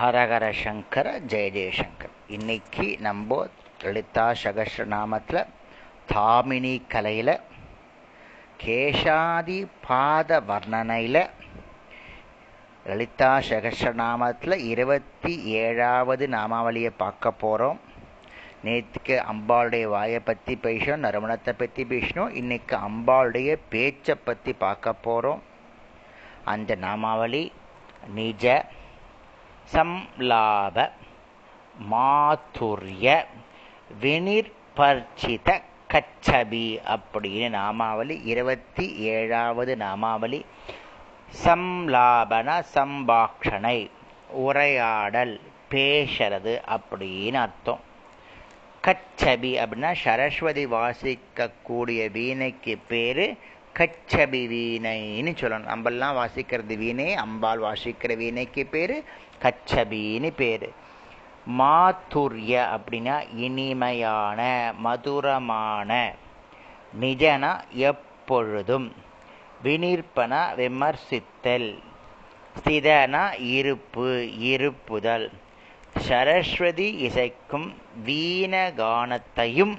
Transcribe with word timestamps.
ஹரஹர 0.00 0.46
சங்கர 0.62 1.06
ஜெய 1.30 1.46
ஜெயசங்கர். 1.54 2.12
இன்னைக்கு 2.36 2.84
நம்ம 3.06 3.38
லலிதா 3.84 4.26
சகஸ்ர 4.42 4.84
நாமத்தில் 4.92 5.40
தாமினி 6.12 6.72
கலையில் 6.92 7.32
கேஷாதி 8.62 9.58
பாத 9.86 10.40
வர்ணனையில் 10.50 11.22
லலிதா 12.86 13.32
சகஸ்ர 13.48 13.92
நாமத்தில் 14.02 14.56
இருபத்தி 14.72 15.34
ஏழாவது 15.64 16.26
நாமாவளியை 16.36 16.92
பார்க்க 16.96 17.32
போகிறோம் 17.44 17.80
நேற்றுக்கு 18.64 19.16
அம்பாளுடைய 19.32 19.86
வாயை 19.96 20.20
பற்றி 20.20 20.56
பேசணும் 20.68 21.04
நறுமணத்தை 21.06 21.54
பற்றி 21.64 21.84
பேசணும் 21.94 22.34
இன்னைக்கு 22.42 22.76
அம்பாளுடைய 22.88 23.60
பேச்சை 23.74 24.16
பற்றி 24.30 24.54
பார்க்க 24.66 24.98
போகிறோம் 25.06 25.42
அந்த 26.54 26.76
நாமாவளி 26.86 27.44
நிஜ 28.14 28.44
சம்லாப 29.72 30.76
மாதுரிய 31.90 33.06
வினிர்பர்ச்சித 34.02 35.48
கச்சபி 35.92 36.66
அப்படின்னு 36.88 37.48
நாமாவளி 37.48 38.16
இருபத்தி 38.24 38.86
ஏழாவது 39.14 39.76
நாமாவளி. 39.76 40.40
சம்லாபன 41.44 42.48
சம்பாஷணை 42.74 43.78
உரையாடல் 44.44 45.40
பேசுறது 45.70 46.54
அப்படின்னு 46.68 47.34
அர்த்தம். 47.34 47.82
கச்சபி 48.84 49.50
அப்படின்னா 49.62 49.90
சரஸ்வதி 50.04 50.66
வாசிக்கக்கூடிய 50.66 52.00
வீணைக்கு 52.10 52.74
பேரு 52.88 53.26
கச்சபி 53.78 54.42
வீணைன்னு 54.52 55.32
சொல்லணும். 55.40 55.70
நம்மெல்லாம் 55.72 56.16
வாசிக்கிறது 56.20 56.76
வீணை 56.76 57.14
அம்பாள் 57.14 57.60
வாசிக்கிற 57.60 58.16
வீணைக்கு 58.16 58.66
பேர் 58.66 58.96
கச்சபின்னு 59.42 60.30
பேர். 60.36 60.68
மாத்துரிய 61.58 62.54
அப்படின்னா 62.76 63.16
இனிமையான 63.36 64.40
மதுரமான 64.78 65.90
நிஜனா 67.00 67.52
எப்பொழுதும் 67.70 68.88
வினிற்பன 69.64 70.32
விமர்சித்தல் 70.56 71.70
ஸ்திதனா 72.58 73.22
இருப்பு 73.40 74.08
இருப்புதல் 74.52 75.26
சரஸ்வதி 75.98 76.88
இசைக்கும் 77.06 77.68
வீணகானத்தையும் 78.06 79.74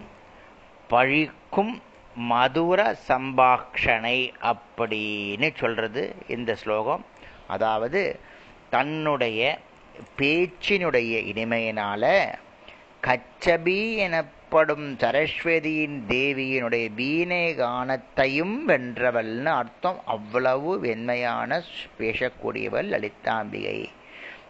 பழிக்கும் 0.89 1.73
மதுர 2.19 2.97
சம்பாஷணை 3.07 4.17
அப்படின்னு 4.41 5.49
சொல்றது 5.55 6.15
இந்த 6.27 6.55
ஸ்லோகம். 6.55 7.05
அதாவது 7.47 8.19
தன்னுடைய 8.69 9.59
பேச்சினுடைய 10.17 11.13
இனிமையினால 11.31 12.33
கச்சபி 13.01 13.95
எனப்படும் 13.95 14.97
சரஸ்வதியின் 14.97 15.97
தேவியினுடைய 16.07 16.93
வீணை 16.93 17.55
கானத்தையும் 17.55 18.55
வென்றவள்னு 18.67 19.45
அர்த்தம். 19.45 20.01
அவ்வளவு 20.05 20.79
வெண்மையான 20.79 21.61
பேசக்கூடியவள் 21.99 22.89
லலிதாம்பிகை. 22.93 23.85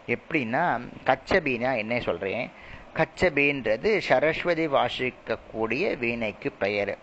எப்படின்னா 0.06 0.64
கச்சபின்னா 1.04 1.76
என்ன 1.76 2.00
சொல்றேன்? 2.00 2.50
கச்சபின்றது 2.94 3.98
சரஸ்வதி 3.98 4.66
வாசிக்கக்கூடிய 4.66 5.98
வீணைக்கு 5.98 6.52
பெயர். 6.52 6.98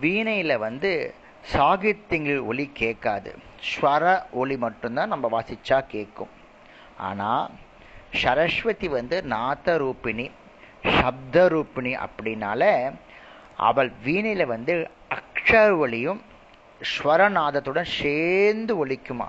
வீணையில் 0.00 0.58
வந்து 0.58 1.14
சாகித்யங்கள் 1.54 2.44
ஒலி 2.44 2.70
கேட்காது. 2.72 3.38
ஸ்வர 3.68 4.22
ஒலி 4.30 4.56
மட்டும்தான் 4.56 5.08
நம்ம 5.08 5.40
வாசித்தா 5.40 5.84
கேட்கும். 5.86 6.28
ஆனால் 6.96 7.50
சரஸ்வதி 8.12 8.88
வந்து 8.88 9.24
நாத்த 9.28 9.64
ரூபிணி 9.64 10.30
சப்த 11.00 11.48
ரூபிணி 11.48 12.06
அப்படின்னால 12.06 12.92
அவள் 13.56 13.92
வீணையில் 14.04 14.46
வந்து 14.46 14.90
அக்ஷர 15.14 15.76
ஒளியும் 15.76 16.22
ஸ்வரநாதத்துடன் 16.82 17.84
சேர்ந்து 17.84 18.86
ஒலிக்குமா? 18.86 19.28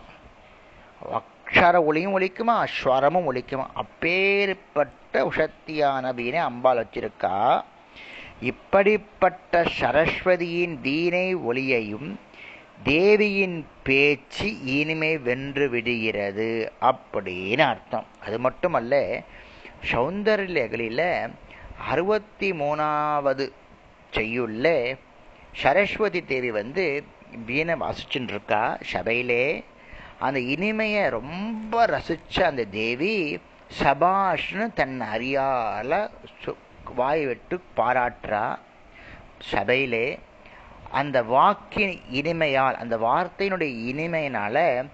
அக்ஷர 1.11 1.85
ஒளியும் 1.85 2.19
ஒலிக்குமா? 2.19 2.65
ஸ்வரமும் 2.83 3.27
ஒலிக்குமா? 3.31 3.65
அப்பேற்பட்ட 3.73 5.13
உஷத்தியான 5.13 6.13
வீணை 6.13 6.39
அம்பாள் 6.39 6.85
வச்சிருக்கா. 6.85 7.63
இப்படிப்பட்ட 8.41 9.63
சரஸ்வதியின் 9.79 10.79
வீணை 10.81 11.35
ஒளியையும் 11.35 12.19
தேவியின் 12.83 13.67
பேச்சு 13.83 14.63
இனிமை 14.63 15.17
வென்று 15.17 15.69
விடுகிறது 15.69 16.71
அப்படின்னு 16.81 17.59
அர்த்தம். 17.59 18.05
அது 18.25 18.39
மட்டுமல்ல 18.39 19.21
லேகலில் 20.47 21.31
அறுபத்தி 21.89 22.51
மூணாவது 22.51 23.51
செய்யுள்ள 24.11 24.95
சரஸ்வதி 25.53 26.25
தேவி 26.25 26.51
வந்து 26.51 27.03
வீணை 27.45 27.75
வாசிச்சுட்டு 27.75 28.27
இருக்கா 28.27 28.77
சபையிலே. 28.81 29.63
அந்த 30.19 30.39
இனிமையை 30.39 31.09
ரொம்ப 31.09 31.85
ரசித்த 31.85 32.41
அந்த 32.41 32.63
தேவி 32.63 33.39
சபாஷ்னு 33.79 34.73
தன் 34.73 35.01
அறியால 35.01 36.09
வாய் 36.95 37.25
விட்டு 37.25 37.61
பாராட்டுறா 37.77 38.57
சபையிலே 39.39 40.19
அந்த 40.91 41.23
வாக்கின் 41.23 41.99
இனிமையால் 42.11 42.73
அந்த 42.73 42.97
வார்த்தையினுடைய 42.97 43.73
இனிமையினால 43.91 44.85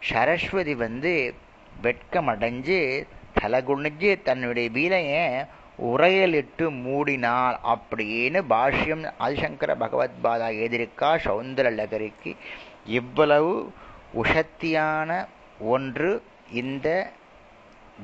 சரஸ்வதி 0.00 0.74
வந்து 0.74 1.34
வெட்கமடைஞ்சு 1.82 3.06
தலகுனிஞ்சு 3.40 4.22
தன்னுடைய 4.22 4.70
வீலையை 4.70 5.46
உரையலிட்டு 5.78 6.70
மூடினாள் 6.84 7.56
அப்படின்னு 7.64 8.42
பாஷ்யம் 8.50 9.12
ஆதிசங்கர 9.20 9.74
பகவத்பாதா 9.80 10.48
எதிர்க்கா 10.66 11.18
சௌந்தர 11.24 11.70
லகரிக்கு. 11.72 12.36
இவ்வளவு 12.86 13.72
உஷத்தியான 14.14 15.26
ஒன்று 15.60 16.22
இந்த 16.52 17.10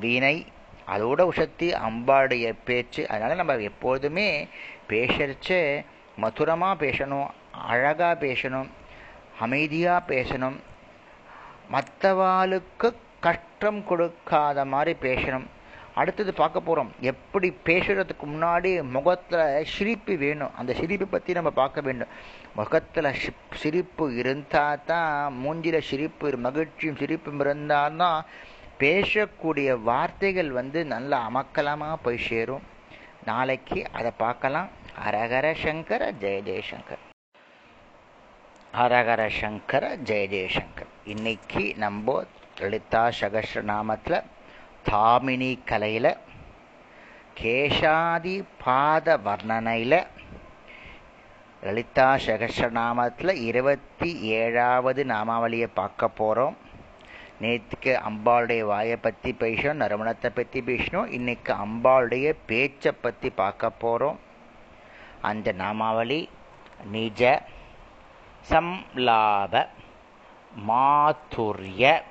வீணை 0.01 0.47
அதோட 0.93 1.21
உஷத்தி 1.31 1.69
அம்பாடைய 1.87 2.47
பேச்சு 2.65 3.03
அதனால் 3.09 3.41
நம்ம 3.43 3.57
எப்போதுமே 3.71 4.29
பேசறச்ச 4.89 5.59
மதுரமாக 6.17 6.81
பேசணும் 6.85 7.29
அழகாக 7.71 8.15
பேசணும் 8.27 8.69
அமைதியாக 9.45 10.07
பேசணும் 10.15 10.59
மற்றவாளுக்கு 11.75 12.89
கஷ்டம் 13.27 13.81
கொடுக்காத 13.85 14.65
மாதிரி 14.73 14.93
பேசணும். 15.01 15.47
அடுத்தது 16.01 16.31
பார்க்க 16.35 16.61
போகிறோம் 16.61 16.91
எப்படி 17.11 17.49
பேசுறதுக்கு 17.65 18.25
முன்னாடி 18.33 18.71
முகத்தில் 18.97 19.67
சிரிப்பு 19.75 20.15
வேணும். 20.23 20.55
அந்த 20.59 20.73
சிரிப்பை 20.81 21.07
பற்றி 21.11 21.33
நம்ம 21.39 21.51
பார்க்க 21.61 21.87
வேண்டும். 21.87 22.13
முகத்தில் 22.59 23.09
சிரிப்பு 23.63 24.07
இருந்தால் 24.21 24.85
தான் 24.91 25.39
மூஞ்சியில் 25.45 25.87
சிரிப்பு 25.91 26.37
மகிழ்ச்சியும் 26.47 27.01
சிரிப்பும் 27.03 27.41
இருந்தால்தான் 27.41 28.21
பேசக்கூடிய 28.81 29.71
வார்த்தைகள் 29.89 30.51
வந்து 30.61 30.81
நல்ல 30.95 31.13
அமக்கலமாக 31.29 32.03
போய் 32.05 32.25
சேரும். 32.29 32.65
நாளைக்கு 33.31 33.81
அதை 33.99 34.11
பார்க்கலாம். 34.25 34.71
ஹரஹர 35.03 35.47
சங்கர 35.63 36.03
ஜெய 36.23 36.39
ஜெயசங்கர் 36.49 37.03
ஹரஹர 38.75 39.23
சங்கர 39.39 39.85
ஜெய 40.09 40.25
ஜெயசங்கர் 40.33 40.91
இன்னைக்கு 41.13 41.63
நம்ம 41.83 42.15
லலிதா 42.61 43.03
சகஸ்ர 43.21 43.63
நாமத்தில் 43.71 44.19
தாமினி 44.89 45.51
கலையில் 45.71 46.11
கேஷாதி 47.41 48.37
பாத 48.65 49.17
வர்ணனையில் 49.27 50.01
லலிதா 51.63 52.09
சகஸ்ர 52.27 52.69
நாமத்தில் 52.81 53.35
இருபத்தி 53.49 54.11
ஏழாவது 54.41 55.05
நாமாவளியை 55.13 55.71
பார்க்க 55.81 56.09
போகிறோம் 56.21 56.57
நேற்றுக்கு 57.43 57.93
அம்பாளுடைய 58.09 58.63
வாயை 58.71 58.97
பற்றி 58.97 59.31
பேசணும் 59.41 59.83
நறுமணத்தை 59.83 60.31
பற்றி 60.35 60.61
பேசணும் 60.61 61.07
இன்னைக்கு 61.07 61.53
அம்பாளுடைய 61.65 62.27
பேச்சை 62.47 62.93
பற்றி 62.93 63.31
பார்க்க 63.31 63.71
போகிறோம் 63.71 64.19
அந்த 65.21 65.53
நாமாவளி 65.53 66.21
நிஜ 66.91 67.23
சம்லாப 68.51 69.69
மாதுரிய 70.69 72.03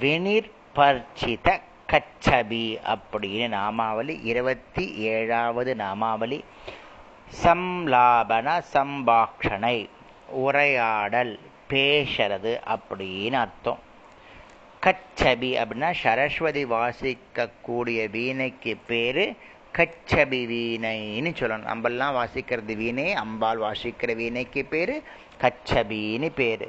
வினிர்பர்ச்சித 0.00 1.48
கச்சபி 1.92 2.64
அப்படின்னு 2.92 3.48
நாமாவளி 3.48 4.14
இருபத்தி 4.30 4.84
ஏழாவது 5.12 5.72
நாமாவளி. 5.76 6.38
சம்லாபன 7.42 8.48
சம்பாஷணை 8.74 9.76
உரையாடல் 10.44 11.34
பேசுறது 11.70 12.52
அப்படின்னு 12.74 13.38
அர்த்தம். 13.44 13.82
கச்சபி 14.86 15.48
அப்படின்னா 15.60 15.92
சரஸ்வதி 15.92 16.64
வாசிக்கக்கூடிய 16.64 18.10
வீணைக்கு 18.10 18.76
பேர் 18.86 19.22
கச்சபி 19.78 20.40
வீணைன்னு 20.50 21.30
சொல்லணும். 21.38 21.68
நம்மெல்லாம் 21.72 22.16
வாசிக்கிறது 22.20 22.76
வீணை 22.76 23.12
அம்பாள் 23.12 23.58
வாசிக்கிற 23.58 24.14
வீணைக்கு 24.16 24.64
பேர் 24.64 25.02
கச்சபின்னு 25.40 26.30
பேர். 26.34 26.66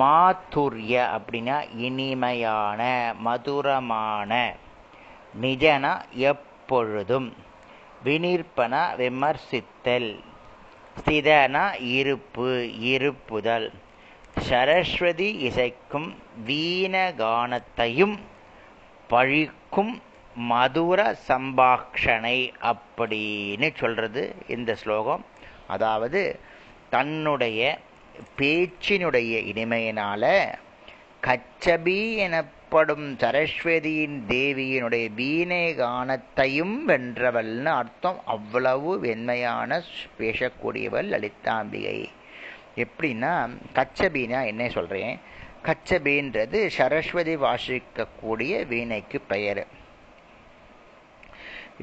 மாத்துரிய 0.00 0.94
அப்படின்னா 1.16 1.58
இனிமையான 1.76 2.80
மதுரமான 3.18 4.54
நிஜனா 5.42 5.92
எப்பொழுதும் 6.10 7.28
வினிற்பன 8.04 8.74
விமர்சித்தல் 8.96 10.10
ஸ்திதனா 10.98 11.64
இருப்பு 11.80 12.48
இருப்புதல். 12.80 13.72
சரஸ்வதி 14.36 15.48
இசைக்கும் 15.48 16.14
வீணகானத்தையும் 16.46 18.18
பழிக்கும் 19.10 20.02
மதுர 20.34 21.16
சம்பாஷணை 21.28 22.50
அப்படின்னு 22.62 23.76
சொல்கிறது 23.76 24.34
இந்த 24.48 24.74
ஸ்லோகம். 24.74 25.24
அதாவது 25.66 26.40
தன்னுடைய 26.90 27.78
பேச்சினுடைய 28.38 29.34
இனிமையினால 29.50 30.54
கச்சபி 31.26 32.14
எனப்படும் 32.16 33.16
சரஸ்வதியின் 33.16 34.22
தேவியினுடைய 34.28 35.14
வீணை 35.14 35.74
கானத்தையும் 35.74 36.76
வென்றவள்னு 36.86 37.64
அர்த்தம். 37.64 38.20
அவ்வளவு 38.24 39.00
வெண்மையான 39.00 39.82
பேசக்கூடியவள் 40.18 41.08
லலிதாம்பிகை. 41.14 42.08
எப்படின்னா 42.82 43.32
கச்சபீனா 43.78 44.40
என்ன 44.52 44.68
சொல்கிறேன் 44.76 45.16
கச்சபீன்றது 45.66 46.58
சரஸ்வதி 46.76 47.34
வாசிக்கக்கூடிய 47.36 48.52
வீணைக்கு 48.66 49.18
பெயர். 49.32 49.62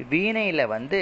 வீணையில் 0.08 0.72
வந்து 0.74 1.00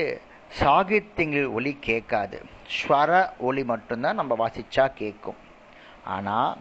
சாகித்யங்கள் 0.61 1.49
ஒலி 1.53 1.73
கேட்காது. 1.81 2.39
ஸ்வர 2.77 3.11
ஒலி 3.39 3.65
மட்டும்தான் 3.65 4.21
நம்ம 4.21 4.37
வாசித்தா 4.43 4.85
கேட்கும். 4.95 5.41
ஆனால் 6.15 6.53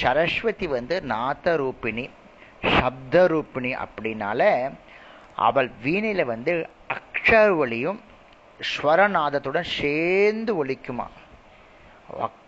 சரஸ்வதி 0.00 0.66
வந்து 0.66 0.96
நாத 1.12 1.56
ரூபிணி 1.62 2.04
சப்த 2.78 3.16
ரூபிணி 3.32 3.72
அப்படின்னால 3.84 4.42
அவள் 5.48 5.70
வீணையில் 5.82 6.30
வந்து 6.32 6.52
அக்ஷர 6.96 7.56
ஒளியும் 7.56 8.00
ஸ்வரநாதத்துடன் 8.70 9.72
சேர்ந்து 9.80 10.52
ஒலிக்குமா? 10.64 11.06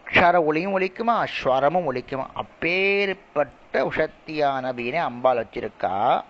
அக்ஷர 0.08 0.44
ஒளியும் 0.44 0.78
ஒலிக்குமா 0.78 1.26
ஸ்வரமும் 1.38 1.87
ஒலிக்குமா? 1.90 2.26
அப்பேற்பட்ட 2.34 3.84
உஷத்தியான 3.84 4.75
வீணை 4.75 4.99
அம்பாள் 4.99 5.46
வச்சிருக்கா. 5.46 6.22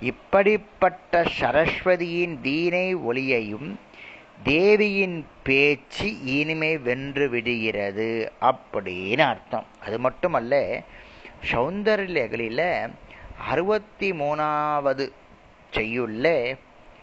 இப்படிப்பட்ட 0.00 1.22
சரஸ்வதியின் 1.40 2.40
வீணை 2.40 2.96
ஒளியையும் 2.96 3.78
தேவியின் 4.42 5.26
பேச்சு 5.42 6.22
இனிமை 6.22 6.78
வென்று 6.78 7.28
விடுகிறது 7.28 8.32
அப்படின்னு 8.40 9.20
அர்த்தம். 9.20 9.66
அது 9.86 9.98
மட்டுமல்ல 9.98 10.82
சௌந்தர்யகளில் 11.52 12.90
அறுபத்தி 13.48 14.12
மூணாவது 14.12 15.10
செய்யுள்ள 15.70 16.56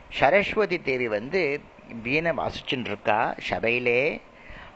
சரஸ்வதி 0.09 0.81
தேவி 0.81 1.07
வந்து 1.07 1.61
வீணை 2.03 2.31
வாசிச்சுட்டு 2.31 2.85
இருக்கா 2.85 3.35
சபையிலே 3.41 4.21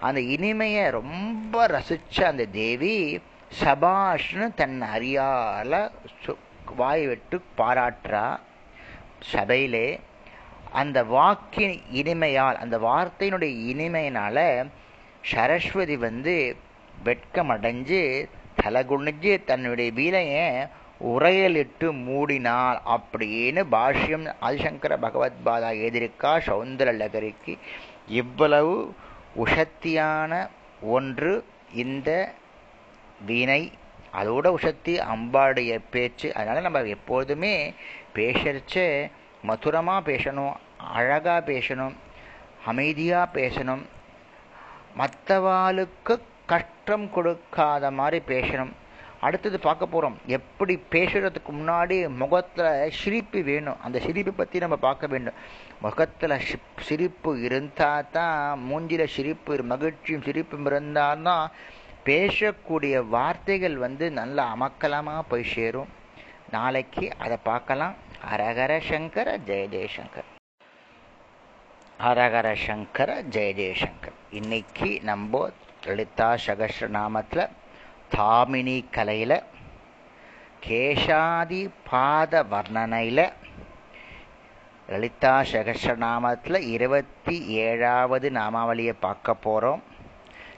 அந்த 0.02 0.20
இனிமையை 0.22 0.90
ரொம்ப 0.90 1.68
ரசித்த 1.68 2.22
அந்த 2.24 2.46
தேவி 2.46 3.20
சபாஷ்னு 3.60 4.46
தன் 4.56 4.82
அறியால 4.96 5.92
வாய் 6.76 7.08
விட்டு 7.08 7.42
பாராட்டுறா. 7.58 8.26
சபையிலே 9.32 10.00
அந்த 10.72 11.04
வாக்கின் 11.04 11.82
இனிமையால் 11.94 12.60
அந்த 12.64 12.78
வார்த்தையினுடைய 12.78 13.54
இனிமையினால 13.72 14.38
சரஸ்வதி 15.22 15.98
வந்து 15.98 16.56
வெட்கமடைஞ்சு 17.06 18.02
தலகுனிஞ்சு 18.62 19.34
தன்னுடைய 19.44 19.92
வீலையை 19.92 20.48
உரையலிட்டு 21.04 21.88
மூடினாள் 22.06 22.80
அப்படின்னு 22.96 23.62
பாஷ்யம் 23.72 24.26
ஆதிசங்கர 24.42 24.96
பகவத்பாதா 25.06 25.70
எதிர்க்கா 25.88 26.32
சௌந்தர 26.48 26.90
லகரிக்கு. 26.94 27.58
இவ்வளவு 28.08 28.94
உஷத்தியான 29.36 30.50
ஒன்று 30.82 31.46
இந்த 31.74 32.34
வீணை. 33.26 33.72
அதோட 34.14 34.56
உஷத்தி 34.62 35.02
அம்பாடைய 35.14 35.80
பேச்சு. 35.90 36.34
அதனால் 36.34 36.62
நம்ம 36.62 36.82
எப்போதுமே 36.82 37.74
பேசறச்ச 38.16 39.10
மதுரமாக 39.42 40.12
பேசணும் 40.12 40.54
அழகாக 40.78 41.52
பேசணும் 41.52 41.94
அமைதியாக 42.66 43.40
பேசணும். 43.40 43.82
மற்றவாளுக்கு 44.98 46.20
கஷ்டம் 46.46 47.12
கொடுக்காத 47.12 47.92
மாதிரி 47.92 48.24
பேசணும். 48.28 48.72
அடுத்தது 49.28 49.58
பார்க்க 49.68 49.94
போகிறோம் 49.94 50.18
எப்படி 50.38 50.74
பேசுறதுக்கு 50.94 51.52
முன்னாடி 51.60 51.96
முகத்தில் 52.22 52.94
சிரிப்பு 53.00 53.40
வேணும். 53.50 53.80
அந்த 53.86 53.98
சிரிப்பை 54.06 54.34
பற்றி 54.34 54.64
நம்ம 54.64 54.78
பார்க்க 54.88 55.12
வேண்டும். 55.14 55.40
முகத்தில் 55.86 56.36
சிரிப்பு 56.88 57.32
இருந்தால் 57.48 58.10
தான் 58.18 58.64
மூஞ்சியில் 58.70 59.14
சிரிப்பு 59.16 59.58
மகிழ்ச்சியும் 59.74 60.26
சிரிப்பும் 60.28 60.68
இருந்தால் 60.72 61.26
தான் 61.30 61.46
பேசக்கூடிய 62.10 62.96
வார்த்தைகள் 63.16 63.78
வந்து 63.86 64.06
நல்லா 64.20 64.46
அமக்கலமாக 64.56 65.24
போய் 65.32 65.52
சேரும். 65.56 65.90
நாளைக்கு 66.58 67.06
அதை 67.24 67.40
பார்க்கலாம். 67.52 67.96
ஹரஹர 68.30 68.74
சங்கர 68.90 69.28
ஜெய 69.50 69.66
ஜெயசங்கர் 69.74 70.30
ஹரஹர 72.06 72.48
சங்கர 72.66 73.10
ஜெய 73.36 73.52
ஜெயசங்கர் 73.60 74.18
இன்னைக்கு 74.40 74.90
நம்ம 75.10 75.42
லலிதா 75.86 76.28
சகஸ்ரநாமத்தில் 76.46 77.44
தாமினி 78.12 78.78
கலையில் 78.92 79.38
கேஷாதி 80.64 81.60
பாத 81.90 82.42
வர்ணனையில் 82.52 83.26
லலிதா 84.90 85.34
சகசநாமத்தில் 85.50 86.60
இருபத்தி 86.70 87.36
ஏழாவது 87.64 88.28
நாமாவளியை 88.32 88.96
பார்க்க 89.00 89.36
போகிறோம் 89.38 89.82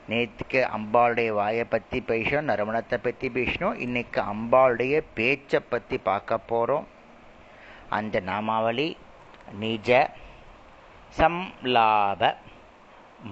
நேற்றுக்கு 0.09 0.61
அம்பாளுடைய 0.77 1.31
வாயை 1.33 1.65
பற்றி 1.65 1.99
பேசணும் 2.07 2.49
நறுமணத்தை 2.49 2.97
பற்றி 2.99 3.29
பேசணும் 3.29 3.77
இன்றைக்கு 3.77 4.19
அம்பாளுடைய 4.25 4.95
பேச்சை 5.13 5.61
பற்றி 5.69 5.99
பார்க்க 6.01 6.39
போகிறோம் 6.45 6.87
அந்த 7.89 8.19
நாமாவளி 8.25 8.87
நிஜ 9.59 9.91
சம்லாப 11.15 12.21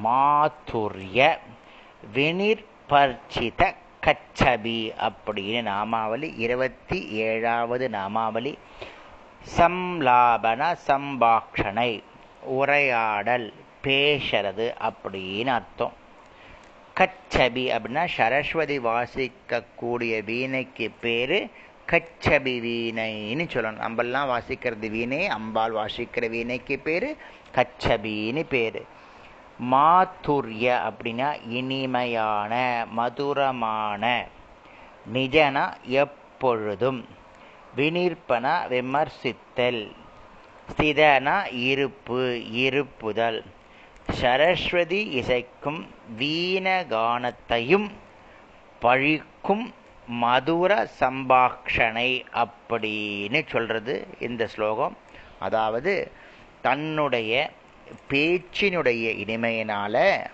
மாதுரிய 0.01 1.19
வினிர்பர்ச்சித 2.13 3.61
கச்சபி 4.09 4.91
அப்படின்னு 4.99 5.61
நாமாவளி 5.61 6.33
இருபத்தி 6.37 7.07
ஏழாவது 7.09 7.89
நாமாவளி. 7.89 8.57
சம்லாபன 9.57 10.77
சம்பாஷணை 10.87 12.03
உரையாடல் 12.41 13.53
பேசுறது 13.83 14.73
அப்படின்னு 14.81 15.47
அர்த்தம். 15.47 15.93
கச்சபி 16.97 17.65
அப்படின்னா 17.75 18.07
சரஸ்வதி 18.07 18.79
வாசிக்கக்கூடிய 18.79 20.23
வீணைக்கு 20.23 20.91
பேர் 21.01 21.45
கச்சபி 21.91 22.55
வீணைன்னு 22.65 23.45
சொல்லணும். 23.53 23.81
நம்மெல்லாம் 23.85 24.31
வாசிக்கிறது 24.33 24.89
வீணை 24.89 25.27
அம்பாள் 25.27 25.73
வாசிக்கிற 25.73 26.29
வீணைக்கு 26.29 26.79
பேர் 26.79 27.15
கச்சபின்னு 27.55 28.45
பேர். 28.49 28.83
மாத்துரிய 29.63 30.91
அப்படின்னா 30.91 31.49
இனிமையான 31.49 32.85
மதுரமான. 32.89 34.25
நிஜனா 35.13 35.73
எப்பொழுதும். 35.83 37.05
வினிற்பன 37.77 38.67
விமர்சித்தல். 38.69 39.91
ஸ்திதனா 40.71 41.53
இருப்பு 41.53 42.51
இருப்புதல். 42.51 43.43
சரஸ்வதி 44.11 45.09
இசைக்கும் 45.19 45.87
வீணகானத்தையும் 46.19 47.91
பழிக்கும் 48.81 49.73
மதுர 50.07 50.89
சம்பாஷணை 50.99 52.25
அப்படின்னு 52.33 53.47
சொல்றது 53.47 54.07
இந்த 54.19 54.47
ஸ்லோகம். 54.47 54.97
அதாவது 55.39 56.11
தன்னுடைய 56.61 57.51
பேச்சினுடைய 58.09 59.17
இனிமையினால 59.23 60.25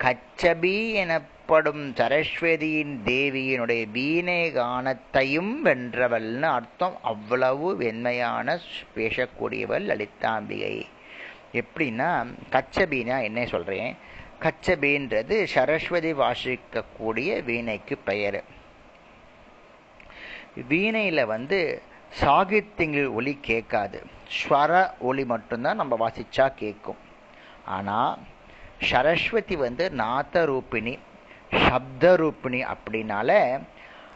கச்சபி 0.00 0.92
எனப்படும் 0.92 1.92
சரஸ்வதியின் 1.92 2.96
தேவியினுடைய 3.04 3.90
வீணை 3.90 4.52
கானத்தையும் 4.52 5.64
வென்றவள்னு 5.64 6.42
அர்த்தம். 6.42 6.98
அவ்வளவு 7.02 7.76
வெண்மையான 7.76 8.58
பேசக்கூடியவள் 8.96 9.84
லலிதாம்பிகை. 9.84 10.82
எப்படின்னா 11.52 12.26
கச்சபின்னா 12.52 13.22
என்ன 13.22 13.46
சொல்றேன்? 13.46 13.96
கச்சபின்றது 14.40 15.44
சரஸ்வதி 15.44 16.12
வாசிக்கக்கூடிய 16.12 17.44
வீணைக்கு 17.44 17.98
பெயர். 17.98 18.44
வீணையில் 20.68 21.26
வந்து 21.26 21.82
சாகித்யங்கள் 22.20 23.14
ஒலி 23.14 23.38
கேட்காது. 23.40 24.06
ஸ்வர 24.36 24.90
ஒலி 24.98 25.24
மட்டும்தான் 25.24 25.76
நம்ம 25.76 25.96
வாசிச்சா 25.96 26.54
கேட்கும். 26.54 26.96
ஆனால் 27.64 28.18
சரஸ்வதி 28.78 29.56
வந்து 29.56 29.92
நாத்த 29.96 30.32
ரூபிணி 30.32 30.98
சப்தரூபிணி 31.50 32.74
அப்படின்னால 32.74 33.60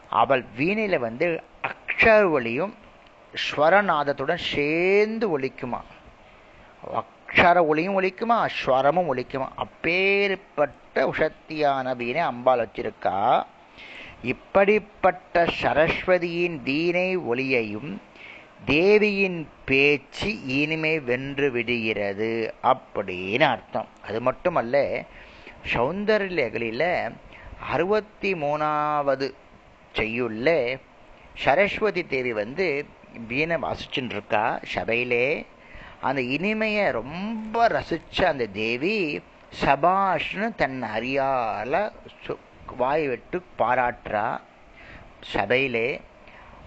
அவள் 0.09 0.45
வீணையில் 0.55 0.99
வந்து 0.99 1.43
அக்ஷர 1.67 2.29
ஒளியும் 2.29 2.73
ஸ்வரநாதத்துடன் 3.45 4.47
சேர்ந்து 4.53 5.39
ஒலிக்குமா? 5.39 5.79
அக்ஷர 7.01 7.65
ஒளியும் 7.65 8.01
ஒலிக்குமா? 8.01 8.37
ஸ்வரமும் 8.59 9.09
ஒலிக்குமா? 9.13 9.47
அப்பேற்பட்ட 9.55 11.05
உஷத்தியான 11.07 11.95
வீணை 11.95 12.21
அம்பாள் 12.21 12.67
வச்சிருக்கா. 12.67 13.45
இப்படிப்பட்ட 14.21 15.45
சரஸ்வதியின் 15.61 16.61
வீணை 16.63 17.17
ஒளியையும் 17.17 18.01
தேவியின் 18.65 19.47
பேச்சு 19.65 20.45
இனிமை 20.45 20.99
வென்று 20.99 21.51
விடுகிறது 21.51 22.53
அப்படின்னு 22.63 23.41
அர்த்தம். 23.41 23.87
அது 24.07 24.21
மட்டுமல்ல 24.21 25.05
சௌந்தர்யகளில் 25.73 27.11
அறுபத்தி 27.69 28.33
மூணாவது 28.33 29.31
செய்யுள்ள 29.93 30.77
சரஸ்வதி 31.37 32.05
தேவி 32.05 32.33
வந்து 32.33 32.85
வீணை 33.27 33.55
வாசிச்சுட்டு 33.55 34.09
இருக்கா 34.09 34.59
சபையிலே. 34.63 35.45
அந்த 36.01 36.21
இனிமையை 36.21 36.91
ரொம்ப 36.91 37.67
ரசிச்ச 37.67 38.23
அந்த 38.23 38.45
தேவி 38.45 39.21
சபாஷ்னு 39.61 40.55
தன் 40.55 40.83
அறியால 40.95 41.91
வாய் 42.77 43.07
விட்டு 43.07 43.43
பாராட்டுறா 43.57 44.39
சபையிலே 45.21 46.01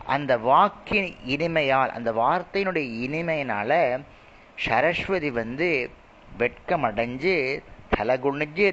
அந்த 0.07 0.39
வாக்கின் 0.39 1.15
இனிமையால் 1.27 1.89
அந்த 1.89 2.13
வார்த்தையினுடைய 2.13 3.09
இனிமையினால 3.09 4.03
சரஸ்வதி 4.57 5.31
வந்து 5.31 5.91
வெட்கம் 6.39 6.85
அடைஞ்சு 6.85 7.63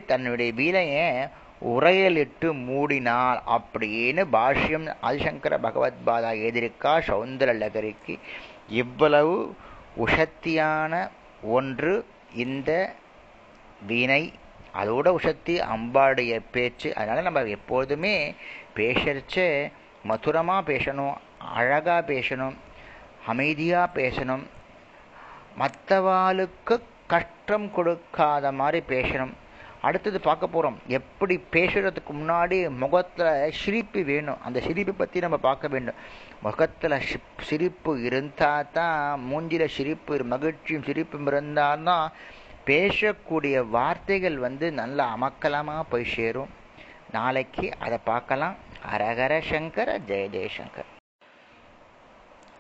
தன்னுடைய 0.06 0.52
வீலையை 0.52 1.30
உரையலிட்டு 1.62 2.54
மூடினாள் 2.54 3.40
அப்படின்னு 3.48 4.26
பாஷ்யம் 4.32 4.96
ஆதிசங்கர 5.02 5.58
பகவத்பாதா 5.64 6.32
எதிர்க்கா 6.38 7.02
சௌந்தர 7.08 7.54
லகரிக்கு. 7.58 8.20
இவ்வளவு 8.70 9.56
உஷத்தியான 9.98 11.10
ஒன்று 11.42 12.06
இந்த 12.36 12.94
வீணை 13.88 14.34
அதோட 14.74 15.08
உஷத்தி 15.18 15.56
அம்பாடைய 15.74 16.42
பேச்சு 16.52 16.96
அதனால் 16.96 17.28
நம்ம 17.30 17.44
எப்போதுமே 17.58 18.36
பேசறச்ச 18.76 19.38
மதுரமாக 20.04 20.72
பேசணும் 20.72 21.16
அழகாக 21.40 22.02
பேசணும் 22.14 22.56
அமைதியாக 23.26 23.94
பேசணும் 24.02 24.46
மற்றவாளுக்கு 25.62 26.76
கஷ்டம் 27.08 27.72
கொடுக்காத 27.72 28.52
மாதிரி 28.52 28.80
பேசணும். 28.88 29.32
அடுத்தது 29.82 30.20
பார்க்க 30.20 30.48
போகிறோம் 30.48 30.78
எப்படி 30.88 31.36
பேசுறதுக்கு 31.52 32.12
முன்னாடி 32.20 32.58
முகத்தில் 32.70 33.52
சிரிப்பு 33.52 34.04
வேணும். 34.04 34.42
அந்த 34.46 34.60
சிரிப்பை 34.66 34.94
பற்றி 34.94 35.20
நம்ம 35.20 35.38
பார்க்க 35.38 35.68
வேண்டும். 35.68 36.00
முகத்தில் 36.46 36.96
சிரிப்பு 37.50 38.02
இருந்தால் 38.02 38.72
தான் 38.72 39.00
மூஞ்சியில் 39.30 39.74
சிரிப்பு 39.78 40.20
மகிழ்ச்சியும் 40.34 40.86
சிரிப்பும் 40.90 41.28
இருந்தால் 41.28 41.84
தான் 41.84 42.12
பேசக்கூடிய 42.70 43.58
வார்த்தைகள் 43.76 44.38
வந்து 44.46 44.68
நல்ல 44.82 45.00
அமக்கலமாக 45.16 45.84
போய் 45.92 46.12
சேரும். 46.16 46.52
நாளைக்கு 47.18 47.68
அதை 47.86 47.98
பார்க்கலாம். 48.10 48.58
ஹரஹர 48.90 49.34
சங்கர 49.50 49.90
ஜெய 50.10 50.26
ஜெயசங்கர் 50.34 50.90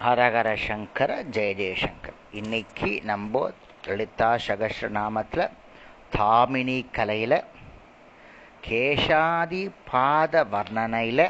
ஹரஹர 0.05 0.49
சங்கர 0.65 1.11
ஜெய 1.35 1.51
ஜெயசங்கர் 1.59 2.17
இன்னைக்கு 2.39 2.89
நம்ம 3.09 3.43
லலிதா 3.87 4.29
சகஸ்ர 4.47 4.87
நாமத்தில் 4.97 5.45
தாமினி 6.15 6.77
கலையில் 6.97 7.37
கேஷாதி 8.67 9.61
பாத 9.91 10.43
வர்ணனையில் 10.53 11.25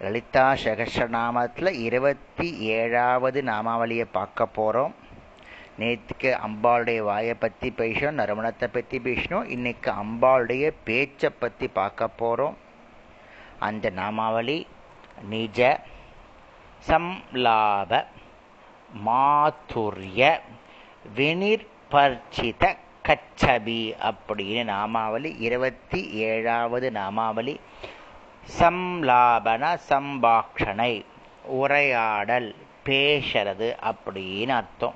லலிதா 0.00 0.46
சகஸ்ர 0.64 1.06
நாமத்தில் 1.18 1.72
இருபத்தி 1.86 2.48
ஏழாவது 2.78 3.42
நாமாவளியை 3.50 4.08
பார்க்க 4.18 4.46
போகிறோம் 4.58 4.94
நேற்றுக்கு 5.78 6.30
அம்பாளுடைய 6.46 6.98
வாயை 6.98 7.34
பற்றி 7.34 7.72
பேசணும் 7.76 8.20
நறுமணத்தை 8.20 8.68
பற்றி 8.72 8.98
பேசணும் 8.98 9.44
இன்னைக்கு 9.44 9.90
அம்பாளுடைய 9.90 10.74
பேச்சை 10.84 11.30
பற்றி 11.30 11.68
பார்க்க 11.68 12.08
போகிறோம் 12.08 12.56
அந்த 13.58 13.90
நாமாவளி 13.90 14.66
நிஜ 15.28 15.80
சம்லாப 16.78 18.04
மாதுரிய 19.04 20.40
வினிர்பர்ச்சித 21.16 22.76
கச்சபி 23.08 23.80
அப்படின்னு 24.10 24.64
நாமாவளி 24.64 25.36
இருபத்தி 25.38 26.10
ஏழாவது 26.10 26.90
நாமாவளி. 26.90 27.60
சம்லாபன 28.58 29.78
சம்பாஷணை 29.88 31.04
உரையாடல் 31.44 32.54
பேசுறது 32.84 33.68
அப்படின்னு 33.90 34.48
அர்த்தம். 34.48 34.94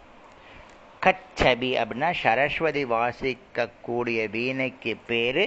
கச்சபி 1.05 1.71
அப்படின்னா 1.81 2.11
சரஸ்வதி 2.23 2.85
வாசிக்கக்கூடிய 2.85 4.31
வீணைக்கு 4.31 4.97
பேரு 5.07 5.45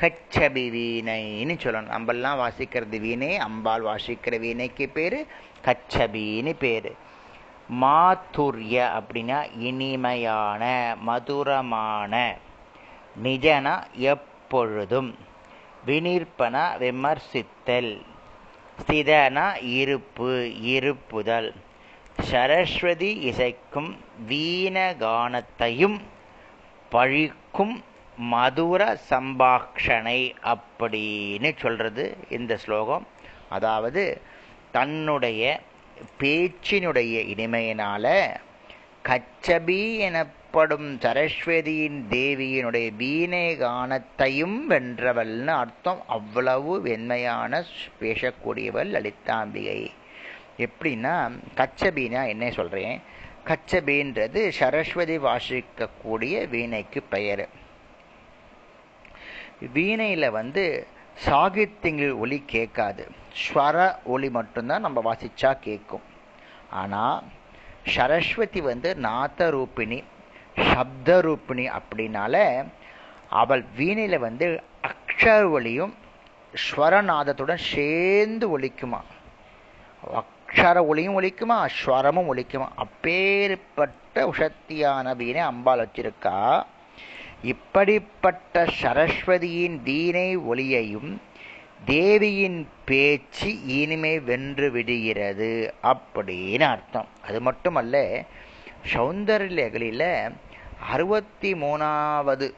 கச்சபி 0.00 0.64
வீணைன்னு 0.74 1.54
சொல்லணும். 1.62 1.92
நம்மெல்லாம் 1.94 2.40
வாசிக்கிறது 2.42 3.00
வீணை 3.00 3.36
அம்பாள் 3.36 3.82
வாசிக்கிற 3.82 4.38
வீணைக்கு 4.38 4.88
பேரு 4.88 5.26
கச்சபின்னு 5.64 6.52
பேரு. 6.58 6.94
மாதுரிய 7.80 8.76
அப்படின்னா 8.98 9.38
இனிமையான 9.58 10.62
மதுரமான 11.00 12.36
நிஜனா 13.24 13.74
எப்பொழுதும் 13.92 15.10
வினிற்பன 15.86 16.56
விமர்சித்தல் 16.78 17.92
ஸ்திதனா 18.78 19.46
இருப்பு 19.62 20.30
இருப்புதல். 20.60 21.54
சரஸ்வதி 22.18 23.30
இசைக்கும் 23.30 23.96
வீணகானத்தையும் 24.28 26.00
பழிக்கும் 26.92 27.82
மதுர 28.16 28.98
சம்பாஷணை 29.10 30.32
அப்படின்னு 30.44 31.50
சொல்கிறது 31.58 32.16
இந்த 32.28 32.56
ஸ்லோகம். 32.56 33.06
அதாவது 33.48 34.20
தன்னுடைய 34.70 35.60
பேச்சினுடைய 36.20 37.14
இனிமையினால 37.34 38.36
கச்சபி 39.04 39.96
எனப்படும் 39.96 40.98
சரஸ்வதியின் 40.98 42.00
தேவியினுடைய 42.10 42.96
வீணை 42.96 43.56
கானத்தையும் 43.56 44.58
வென்றவள்னு 44.68 45.54
அர்த்தம். 45.62 46.02
அவ்வளவு 46.06 46.82
வெண்மையான 46.82 47.64
பேசக்கூடியவள் 48.00 48.90
லலிதாம்பிகை. 48.96 49.90
எப்படின்னா 50.64 51.14
கச்சபீனா 51.56 52.20
என்ன 52.28 52.50
சொல்கிறேன் 52.50 53.00
கச்சபீன்றது 53.48 54.40
சரஸ்வதி 54.48 55.16
வாசிக்கக்கூடிய 55.18 56.34
வீணைக்கு 56.48 57.02
பெயர். 57.14 57.44
வீணையில் 59.72 60.34
வந்து 60.38 60.64
சாகித்யங்கள் 61.26 62.18
ஒலி 62.18 62.38
கேட்காது. 62.46 63.04
ஸ்வர 63.42 63.76
ஒலி 64.04 64.30
மட்டும்தான் 64.30 64.84
நம்ம 64.86 64.98
வாசித்தா 65.08 65.50
கேட்கும். 65.58 66.06
ஆனால் 66.70 67.22
சரஸ்வதி 67.94 68.60
வந்து 68.60 68.90
நாத 69.06 69.50
ரூபிணி 69.50 70.00
சப்த 70.72 71.20
ரூபிணி 71.22 71.64
அப்படின்னால 71.78 72.36
அவள் 73.42 73.64
வீணையில் 73.76 74.24
வந்து 74.26 74.46
அக்ஷர 74.90 75.50
ஒலியும் 75.50 75.94
ஸ்வரநாதத்துடன் 76.64 77.66
சேர்ந்து 77.74 78.58
ஒழிக்குமா 78.58 79.00
அக்ஷர 80.48 80.86
ஒளியும் 80.86 81.20
ஒழிக்குமா 81.20 81.66
ஸ்வரமும் 81.78 82.28
ஒழிக்குமா 82.32 82.68
அப்பேற்பட்ட 82.74 84.30
உஷத்தியான 84.30 85.16
வீணை 85.16 85.40
அம்பாள் 85.40 85.82
வச்சிருக்கா. 85.84 86.64
இப்படிப்பட்ட 87.42 88.64
சரஸ்வதியின் 88.82 89.82
வீணை 89.82 90.36
ஒளியையும் 90.36 91.20
தேவியின் 91.84 92.68
பேச்சு 92.84 93.64
இனிமை 93.64 94.20
வென்று 94.20 94.70
விடுகிறது 94.70 95.74
அப்படின்னு 95.82 96.62
அர்த்தம். 96.62 97.08
அது 97.22 97.40
மட்டுமல்ல 97.40 98.24
சௌந்தர்யகளில் 98.92 100.32
அறுபத்தி 100.92 101.54
மூணாவது 101.54 102.52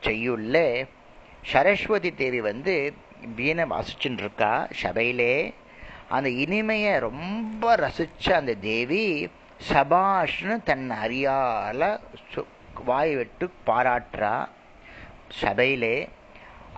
செய்யுள்ள 0.00 0.86
சரஸ்வதி 1.42 2.14
தேவி 2.14 2.40
வந்து 2.40 2.94
வீணை 3.36 3.64
வாசிச்சுட்டு 3.64 4.18
இருக்கா 4.18 4.66
சபையிலே 4.70 5.54
அந்த 6.08 6.28
இனிமையை 6.28 6.98
ரொம்ப 6.98 7.76
ரசிச்ச 7.76 8.32
அந்த 8.32 8.54
தேவி 8.54 9.30
சபாஷ்னு 9.72 10.62
தன் 10.64 10.90
அறியால 11.04 12.00
வாய் 12.84 13.16
விட்டு 13.16 13.50
பாராட்டுறா. 13.66 14.48
சபையிலே 15.28 16.08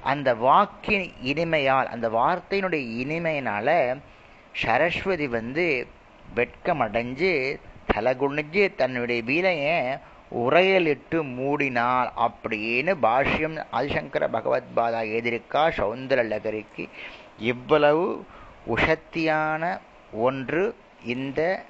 அந்த 0.02 0.34
வாக்கின் 0.34 1.12
இனிமையால் 1.24 1.86
அந்த 1.86 2.08
வார்த்தையினுடைய 2.08 2.84
இனிமையினால 3.02 3.98
சரஸ்வதி 4.52 5.28
வந்து 5.28 5.86
வெட்கம் 6.34 6.80
அடைஞ்சு 6.80 7.32
தன்னுடைய 8.76 9.22
வீலையை 9.22 9.98
உரையலிட்டு 10.34 11.18
மூடினாள் 11.36 12.08
அப்படின்னு 12.16 12.94
பாஷ்யம் 13.02 13.64
ஆதிசங்கர 13.72 14.28
பகவத்பாதா 14.32 15.02
எதிர்க்கா 15.18 15.62
சௌந்தர 15.76 16.22
லகரிக்கு. 16.24 16.88
இவ்வளவு 17.38 18.24
உஷத்தியான 18.66 19.78
ஒன்று 20.12 20.76
இந்த 21.04 21.64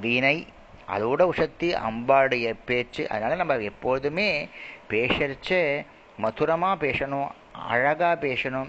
வீணை. 0.00 0.46
அதோட 0.88 1.28
உஷத்தி 1.34 1.78
அம்பாடைய 1.88 2.54
பேச்சு. 2.64 3.08
அதனால் 3.08 3.36
நம்ம 3.36 3.56
எப்போதுமே 3.56 4.48
பேசறச்ச 4.90 5.84
மதுரமாக 6.16 6.86
பேசணும் 6.86 7.28
அழகாக 7.52 8.26
பேசணும் 8.26 8.68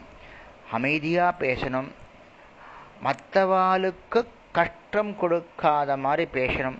அமைதியாக 0.71 1.45
பேசணும். 1.45 1.87
மற்றவாளுக்கு 3.03 4.25
கஷ்டம் 4.51 5.17
கொடுக்காத 5.17 5.97
மாதிரி 5.97 6.29
பேசணும். 6.33 6.77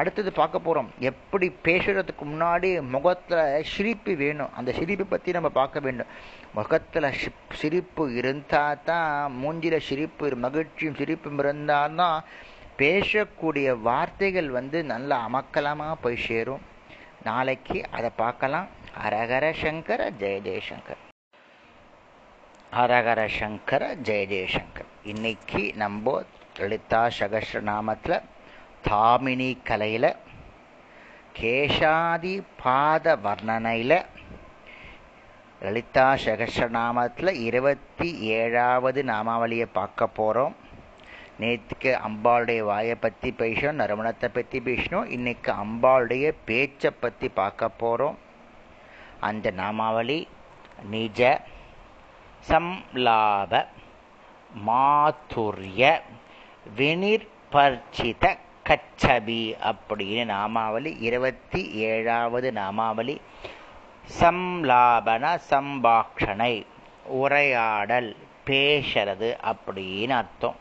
அடுத்தது 0.00 0.30
பார்க்க 0.38 0.66
போகிறோம் 0.66 0.90
எப்படி 1.10 1.46
பேசுறதுக்கு 1.66 2.24
முன்னாடி 2.32 2.70
முகத்தில் 2.94 3.66
சிரிப்பு 3.72 4.12
வேணும். 4.22 4.54
அந்த 4.58 4.70
சிரிப்பை 4.78 5.06
பற்றி 5.12 5.36
நம்ம 5.36 5.50
பார்க்க 5.60 5.84
வேண்டும். 5.86 6.10
முகத்தில் 6.58 7.08
சிரிப்பு 7.60 8.04
இருந்தால் 8.20 8.82
தான் 8.90 9.36
மூஞ்சில 9.42 9.78
சிரிப்பு 9.88 10.34
மகிழ்ச்சியும் 10.46 10.98
சிரிப்பும் 11.00 11.40
இருந்தால் 11.44 11.96
தான் 12.02 12.18
பேசக்கூடிய 12.82 13.68
வார்த்தைகள் 13.88 14.50
வந்து 14.58 14.78
நல்லா 14.92 15.16
அமக்கலமாக 15.28 16.02
போய் 16.04 16.24
சேரும். 16.28 16.64
நாளைக்கு 17.28 17.78
அதை 17.96 18.10
பார்க்கலாம். 18.24 18.68
ஹரஹர 19.02 19.46
சங்கர 19.62 20.00
ஜெய 20.20 20.36
ஜெயசங்கர் 20.46 21.02
ஹரஹர 22.76 23.20
சங்கர 23.36 23.82
ஜெய 24.06 24.22
ஜெயசங்கர் 24.32 24.88
இன்னைக்கு 25.12 25.62
நம்ம 25.82 26.14
லலிதா 26.60 27.02
சகஸ்ரநாமத்தில் 27.18 28.16
தாமினி 28.84 29.50
கலையில் 29.64 30.10
கேஷாதி 31.38 32.32
பாத 32.62 33.14
வர்ணனையில் 33.22 33.98
லலிதா 35.62 36.06
சகசநாமத்தில் 36.24 37.32
இருபத்தி 37.40 38.08
ஏழாவது 38.36 39.00
நாமாவளியை 39.04 39.68
பார்க்க 39.72 40.08
போகிறோம் 40.10 40.54
நேற்றுக்கு 41.40 41.90
அம்பாளுடைய 42.06 42.62
வாயை 42.62 42.96
பற்றி 42.96 43.30
பேசணும் 43.38 43.80
நறுமணத்தை 43.80 44.28
பற்றி 44.30 44.60
பேசணும் 44.60 45.10
இன்றைக்கு 45.10 45.52
அம்பாளுடைய 45.56 46.32
பேச்சை 46.44 46.92
பற்றி 47.00 47.28
பார்க்க 47.34 47.70
போகிறோம் 47.76 48.18
அந்த 49.20 49.50
நாமாவளி 49.52 50.18
நிஜ 50.90 51.22
சம்லாப 52.48 53.62
மாதுரிய 54.66 55.82
வினிர்பர்ச்சித 56.76 58.24
கச்சபி 58.70 59.56
அப்படின்னு 59.62 60.24
நாமாவளி 60.24 60.96
இருபத்தி 61.00 61.70
ஏழாவது 61.70 62.52
நாமாவளி. 62.52 63.20
சம்லாபன 64.20 65.40
சம்பாஷணை 65.50 66.66
உரையாடல் 67.04 68.16
பேசுறது 68.46 69.36
அப்படின்னு 69.44 70.10
அர்த்தம். 70.10 70.56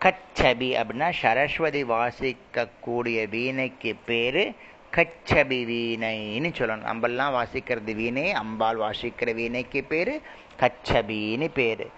கச்சபி 0.00 0.68
அப்படின்னா 0.80 1.12
சரஸ்வதி 1.12 1.84
வாசிக்கக்கூடிய 1.84 3.28
வீணைக்கு 3.28 3.96
பேரு 4.06 4.54
கச்சபி 4.94 5.60
வீணைன்னு 5.72 6.52
சொல்லணும். 6.58 6.88
நம்மெல்லாம் 6.92 7.36
வாசிக்கிறது 7.38 7.94
வீணை 7.94 8.32
அம்பாள் 8.32 8.78
வாசிக்கிற 8.78 9.34
வீணைக்கு 9.34 9.84
பேரு 9.84 10.20
கச்சபின்னு 10.60 11.48
பேரு. 11.54 11.90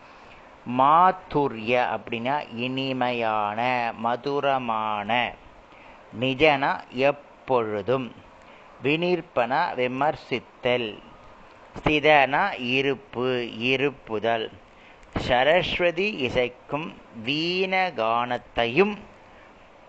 மாத்துரிய 0.68 1.98
அப்படின்னா 1.98 2.56
இனிமையான 2.56 3.92
மதுரமான. 3.96 5.32
நிஜனா 6.20 6.80
எப்பொழுதும். 6.90 8.12
வினிற்பன 8.82 9.74
விமர்சித்தல். 9.74 10.98
ஸ்திதனா 11.82 12.60
இருப்பு 12.60 13.58
இருப்புதல். 13.58 14.52
சரஸ்வதி 15.18 16.10
இசைக்கும் 16.10 16.94
வீணகானத்தையும் 17.26 18.96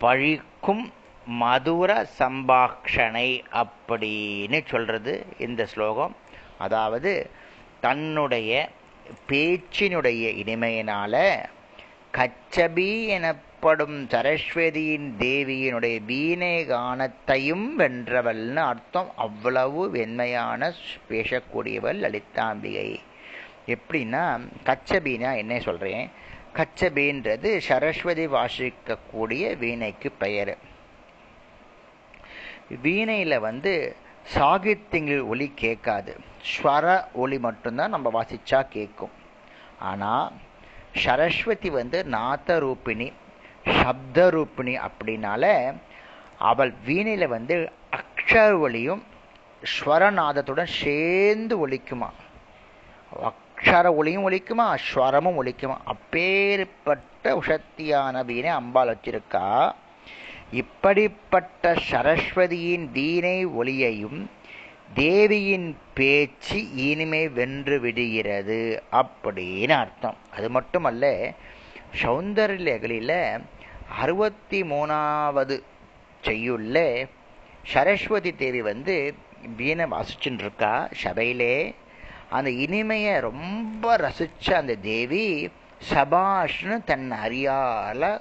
பழிக்கும் 0.00 0.92
மதுர 1.26 2.06
சம்பாஷணை 2.18 3.44
அப்படின்னு 3.52 4.66
சொல்றது 4.66 5.26
இந்த 5.38 5.66
ஸ்லோகம். 5.66 6.16
அதாவது 6.58 7.30
தன்னுடைய 7.80 8.68
பேச்சினுடைய 9.28 10.34
இனிமையினால 10.42 11.44
கச்சபி 12.14 13.06
எனப்படும் 13.06 14.06
சரஸ்வதியின் 14.06 15.10
தேவியினுடைய 15.18 16.04
வீணை 16.04 16.66
கானத்தையும் 16.66 17.78
வென்றவள்னு 17.78 18.56
அர்த்தம் 18.56 19.12
அவ்வளவு 19.16 19.90
வெண்மையான 19.90 20.72
பேசக்கூடியவள் 21.10 22.00
லலிதாம்பிகை. 22.00 22.96
எப்படின்னா 23.66 24.48
கச்சபின்னா 24.64 25.36
என்ன 25.36 25.60
சொல்றேன்? 25.60 26.10
கச்சபின்றது 26.54 27.58
சரஸ்வதி 27.58 28.26
வாசிக்கக்கூடிய 28.26 29.56
வீணைக்கு 29.58 30.10
பெயர். 30.10 30.58
வீணையில 32.82 33.38
வந்து 33.38 33.96
சாகித்யங்கள் 34.34 35.22
ஒலி 35.32 35.46
கேட்காது. 35.62 36.12
ஸ்வர 36.50 36.86
ஒலி 37.22 37.38
மட்டும்தான் 37.46 37.94
நம்ம 37.94 38.10
வாசிச்சா 38.16 38.60
கேட்கும். 38.76 39.14
ஆனால் 39.90 40.32
சரஸ்வதி 41.02 41.70
வந்து 41.70 41.98
நாத்த 42.16 42.58
ரூபிணி 42.64 43.08
சப்த 43.80 44.18
ரூபிணி 44.36 44.74
அப்படின்னால 44.88 45.44
அவள் 46.50 46.72
வீணையில் 46.86 47.32
வந்து 47.34 47.54
அக்ஷர 47.98 48.52
ஒளியும் 48.66 49.02
ஸ்வரநாதத்துடன் 49.74 50.72
சேர்ந்து 50.82 51.54
ஒழிக்குமா 51.66 52.08
அக்ஷர 53.30 53.86
ஒளியும் 54.00 54.26
ஒழிக்குமா 54.28 54.66
ஸ்வரமும் 54.86 55.38
ஒழிக்குமா 55.42 55.76
அப்பேற்பட்ட 55.92 57.24
உஷத்தியான 57.40 58.24
வீணை 58.30 58.50
அம்பாள் 58.60 58.90
வச்சிருக்கா. 58.92 59.44
இப்படிப்பட்ட 60.50 61.74
சரஸ்வதியின் 61.90 62.90
வீணை 62.90 63.46
ஒளியையும் 63.46 64.30
தேவியின் 64.94 65.78
பேச்சு 65.94 66.74
இனிமே 66.74 67.28
வென்று 67.28 67.80
விடுகிறது 67.80 68.82
அப்படின்னு 68.92 69.70
அர்த்தம். 69.70 70.16
அது 70.30 70.50
மட்டுமல்ல 70.50 71.32
சௌந்தர்யகளில் 72.02 73.40
அறுபத்தி 73.98 74.62
மூணாவது 74.62 75.62
செய்யுள்ள 76.20 77.06
சரஸ்வதி 77.66 78.34
தேவி 78.34 78.62
வந்து 78.62 79.14
வீணை 79.56 79.84
வாசிச்சுட்டு 79.84 80.38
இருக்கா 80.38 80.88
சபையிலே. 80.92 81.74
அந்த 82.30 82.50
இனிமையை 82.50 83.20
ரொம்ப 83.20 83.96
ரசித்த 83.96 84.52
அந்த 84.52 84.74
தேவி 84.74 85.50
சபாஷ்னு 85.90 86.84
தன் 86.84 87.12
அறியால 87.24 88.20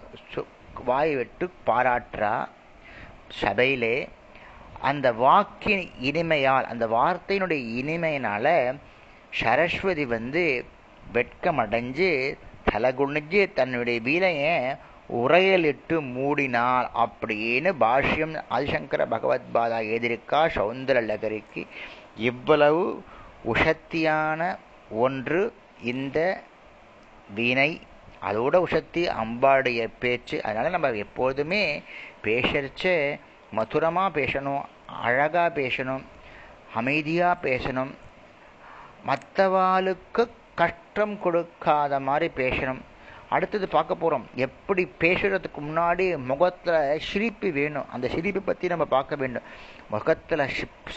வாய் 0.84 1.16
விட்டு 1.16 1.52
பாராட்டுறா 1.68 2.48
சபையிலே 3.30 4.10
அந்த 4.82 5.12
வாக்கின் 5.12 5.92
இனிமையால் 6.02 6.64
அந்த 6.64 6.88
வார்த்தையினுடைய 6.88 7.62
இனிமையினால 7.82 8.78
சரஸ்வதி 9.30 10.06
வந்து 10.06 10.66
வெட்கமடைஞ்சு 11.14 12.38
தலை 12.72 12.94
குனிஞ்சு 12.98 13.54
தன்னுடைய 13.54 14.00
வீலைய 14.00 14.78
உரையலிட்டு 15.14 16.02
மூடினாள். 16.02 16.88
அப்படின்னு 16.96 17.74
பாஷ்யம் 17.80 18.42
ஆதிசங்கர 18.50 19.06
பகவத்பாதா 19.12 19.80
எதிர்க்கா 19.96 20.48
சௌந்தர 20.56 21.02
லகரிக்கு. 21.02 21.68
இவ்வளவு 22.18 23.04
உஷத்தியான 23.46 24.58
ஒன்று 24.90 25.54
இந்த 25.84 26.42
வீணை 27.36 27.82
அதோட 28.28 28.56
உஷத்தி 28.66 29.04
அம்பாடைய 29.22 29.82
பேச்சு 30.04 30.38
அதனால 30.46 30.72
நம்ம 30.76 30.92
எப்போதுமே 31.06 31.62
பேசறச்ச 32.28 32.96
மதுரமாக 33.58 34.16
பேசணும் 34.20 34.64
அழகாக 35.08 35.50
பேசணும் 35.62 36.04
அமைதியாக 36.80 37.44
பேசணும் 37.48 37.94
மற்றவாளுக்கு 39.10 40.24
கஷ்டம் 40.62 41.14
கொடுக்காத 41.24 42.00
மாதிரி 42.08 42.28
பேசணும். 42.42 42.82
அடுத்தது 43.36 43.66
பார்க்க 43.76 44.02
போகிறோம் 44.02 44.26
எப்படி 44.46 44.84
பேசுறதுக்கு 45.04 45.60
முன்னாடி 45.68 46.06
முகத்தில் 46.30 47.02
சிரிப்பு 47.10 47.48
வேணும். 47.58 47.88
அந்த 47.94 48.06
சிரிப்பை 48.14 48.42
பற்றி 48.42 48.72
நம்ம 48.74 48.86
பார்க்க 48.96 49.22
வேண்டும். 49.22 49.48
முகத்தில் 49.94 50.44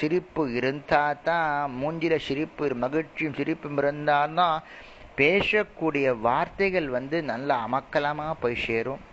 சிரிப்பு 0.01 0.43
இருந்தால் 0.59 1.23
தான் 1.29 1.49
மூஞ்சியில் 1.81 2.25
சிரிப்பு 2.29 2.71
மகிழ்ச்சியும் 2.85 3.37
சிரிப்பும் 3.41 3.81
இருந்தால் 3.83 4.37
தான் 4.41 4.57
பேசக்கூடிய 5.19 6.09
வார்த்தைகள் 6.27 6.89
வந்து 6.89 7.19
நல்ல 7.33 7.49
அமக்கலமாக 7.67 8.35
போய் 8.41 8.63
சேரும். 8.67 9.05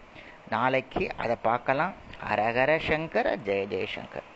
நாளைக்கு 0.50 1.04
அதை 1.24 1.36
பார்க்கலாம். 1.50 1.94
ஹரஹர 2.28 2.72
சங்கர 2.88 3.28
ஜெய 3.48 3.64
ஜெயசங்கர் 3.72 4.28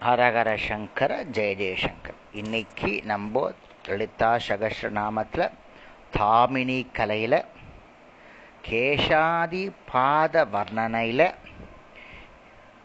ஹரஹர 0.00 0.50
சங்கர 0.68 1.12
ஜெய 1.36 1.52
ஜெயசங்கர் 1.60 2.18
இன்னைக்கு 2.40 2.90
நம்ம 3.10 3.42
லலிதா 3.88 4.30
சகஸ்ர 4.46 4.88
நாமத்தில் 4.98 5.46
தாமினி 6.16 6.78
கலையில் 6.98 7.38
கேஷாதி 8.68 9.62
பாத 9.92 10.44
வர்ணனையில் 10.54 11.26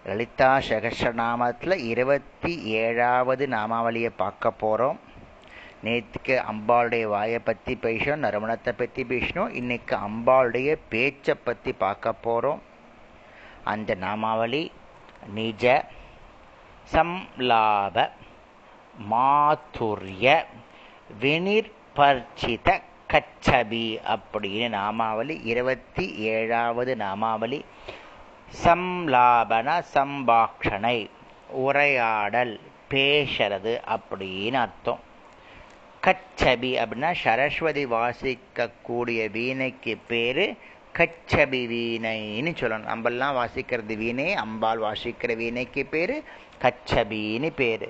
லலிதா 0.06 0.52
சகஸ்ரநாமத்தில் 0.70 1.76
இருபத்தி 1.92 2.54
ஏழாவது 2.84 3.48
நாமாவளியை 3.48 4.12
பார்க்க 4.24 4.52
போகிறோம் 4.64 5.00
நேற்றுக்கு 5.84 6.36
அம்பாளுடைய 6.52 7.06
வாயை 7.14 7.40
பற்றி 7.40 7.74
பேசணும் 7.82 8.24
நறுமணத்தை 8.26 8.72
பற்றி 8.74 9.04
பேசணும் 9.04 9.54
இன்னைக்கு 9.54 9.96
அம்பாளுடைய 9.96 10.78
பேச்சை 10.90 11.36
பற்றி 11.36 11.72
பார்க்க 11.74 12.14
போகிறோம் 12.26 12.62
அந்த 13.64 13.96
நாமாவளி 13.96 14.64
நிஜ 15.34 15.66
சம்லாப 16.94 17.98
மாதுரிய 19.10 20.46
வினிர்பர்ச்சித 21.22 22.70
கச்சபி 23.14 23.86
அப்படின்னு 24.14 24.68
நாமாவளி 24.70 25.36
இருபத்தி 25.44 26.06
ஏழாவது 26.36 26.92
நாமாவளி. 26.96 27.60
சம்லாபன 28.64 29.68
சம்பாஷணை 29.94 30.98
உரையாடல் 31.66 32.60
பேசுறது 32.90 33.74
அப்படின்னு 33.96 34.60
அர்த்தம். 34.66 35.02
கச்சபி 36.06 36.70
அப்படின்னா 36.84 37.14
சரஸ்வதி 37.24 37.86
வாசிக்கக்கூடிய 37.86 39.32
வீணைக்கு 39.32 39.98
பேரு 40.08 40.46
கச்சபி 40.98 41.62
வீணைன்னு 41.74 42.52
சொல்லணும். 42.60 42.90
நம்மெல்லாம் 42.94 43.38
வாசிக்கிறது 43.40 43.96
வீணை 43.98 44.34
அம்பாள் 44.34 44.80
வாசிக்கிற 44.80 45.36
வீணைக்கு 45.36 45.86
பேரு 45.86 46.24
கச்சபின்னு 46.62 47.50
பேரு. 47.56 47.90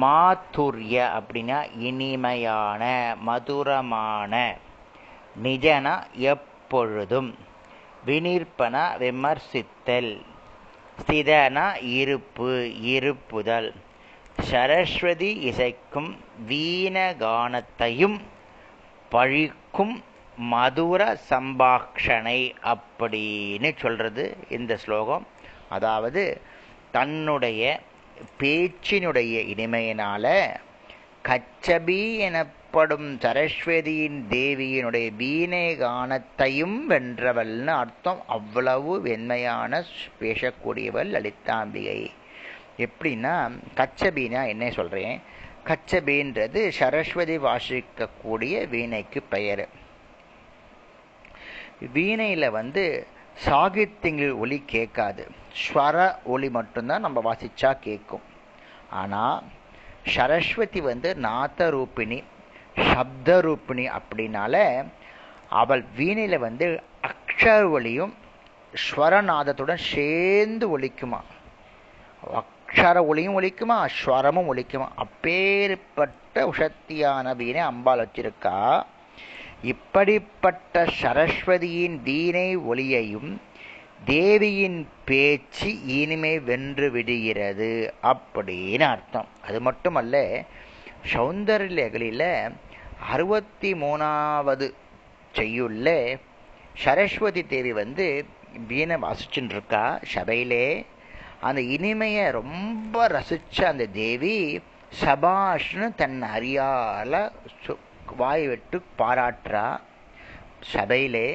மாதுரிய 0.00 0.96
அப்படின்னா 1.18 1.58
இனிமையான 1.78 3.14
மதுரமான 3.20 4.56
நிஜனா 5.42 5.94
எப்பொழுதும் 6.12 7.34
வினிற்பன 8.06 8.76
விமர்சித்தல் 9.02 10.12
ஸ்திதனா 10.98 11.66
இருப்பு 11.82 12.50
இருப்புதல். 12.94 13.70
சரஸ்வதி 14.38 15.50
இசைக்கும் 15.50 16.16
வீணகானத்தையும் 16.48 18.20
பழிக்கும் 19.10 20.02
மதுர 20.36 21.18
சம்பாஷணை 21.30 22.52
அப்படின்னு 22.62 23.76
சொல்கிறது 23.78 24.36
இந்த 24.48 24.76
ஸ்லோகம். 24.76 25.26
அதாவது 25.68 26.40
தன்னுடைய 26.90 27.80
பேச்சினுடைய 28.40 29.34
இனிமையினால 29.54 30.56
கச்சபி 31.24 32.16
எனப்படும் 32.18 33.18
சரஸ்வதியின் 33.18 34.20
தேவியினுடைய 34.30 35.16
வீணை 35.16 35.76
கானத்தையும் 35.76 36.78
வென்றவள்னு 36.88 37.66
அர்த்தம். 37.66 38.22
அவ்வளவு 38.26 39.02
வெண்மையான 39.02 39.84
பேசக்கூடியவள் 40.20 41.12
லலிதாம்பிகை. 41.16 42.10
எப்படின்னா 42.78 43.34
கச்சபீனா 43.76 44.40
என்ன 44.48 44.70
சொல்கிறேன் 44.70 45.20
கச்சபீன்றது 45.64 46.68
சரஸ்வதி 46.68 47.38
வாசிக்கக்கூடிய 47.38 48.68
வீணைக்கு 48.68 49.22
பெயர். 49.22 49.68
வீணையில் 51.92 52.54
வந்து 52.58 53.06
சாகித்யங்கள் 53.46 54.38
ஒலி 54.38 54.62
கேட்காது. 54.66 55.24
ஸ்வர 55.62 55.96
ஒளி 56.24 56.48
மட்டும்தான் 56.50 57.00
நம்ம 57.00 57.20
வாசித்தா 57.26 57.70
கேட்கும். 57.78 58.22
ஆனால் 58.90 59.42
சரஸ்வதி 60.14 60.80
வந்து 60.80 61.10
நாத்த 61.22 61.68
ரூபிணி 61.76 62.22
சப்த 62.92 63.38
ரூபிணி 63.40 63.84
அப்படின்னால 63.98 64.56
அவள் 65.48 65.84
வீணையில் 65.96 66.44
வந்து 66.46 66.66
அக்ஷர 67.10 67.70
ஒலியும் 67.70 68.14
ஸ்வரநாதத்துடன் 68.84 69.82
சேர்ந்து 69.94 70.78
ஒலிக்குமா? 70.78 71.20
அக்ஷர 72.68 73.06
ஒளியும் 73.06 73.40
ஒழிக்குமா 73.40 73.88
ஸ்வரமும் 73.98 74.48
ஒழிக்குமா 74.52 74.88
அப்பேற்பட்ட 74.94 76.52
உஷத்தியான 76.52 77.36
வீணை 77.36 77.60
அம்பாள் 77.60 78.00
வச்சிருக்கா. 78.00 78.84
இப்படிப்பட்ட 79.62 80.84
சரஸ்வதியின் 81.02 82.02
வீணை 82.02 82.56
ஒளியையும் 82.56 83.40
தேவியின் 84.04 84.88
பேச்சு 85.04 85.82
இனிமே 85.84 86.38
வென்று 86.38 86.90
விடுகிறது 86.90 87.94
அப்படின்னு 88.02 88.82
அர்த்தம். 88.82 89.28
அது 89.46 89.60
மட்டுமல்ல 89.60 90.44
சௌந்தர்யகளில் 91.12 92.52
அறுபத்தி 93.12 93.74
மூணாவது 93.74 94.72
செய்யுள்ள 95.32 96.16
சரஸ்வதி 96.76 97.46
தேவி 97.46 97.72
வந்து 97.72 98.26
வீணை 98.66 98.96
வாசிச்சுட்டு 98.96 99.50
இருக்கா 99.50 99.98
சபையிலே 100.02 100.86
அந்த 101.48 101.60
இனிமையை 101.76 102.24
ரொம்ப 102.36 103.06
ரசித்த 103.08 103.64
அந்த 103.72 103.84
தேவி 104.00 104.36
சபாஷ்னு 105.00 105.86
தன் 106.00 106.18
அறியால 106.36 107.14
வாய் 108.20 108.46
விட்டு 108.50 108.78
பாராட்டுறா. 108.98 109.66
சபையிலே 110.72 111.28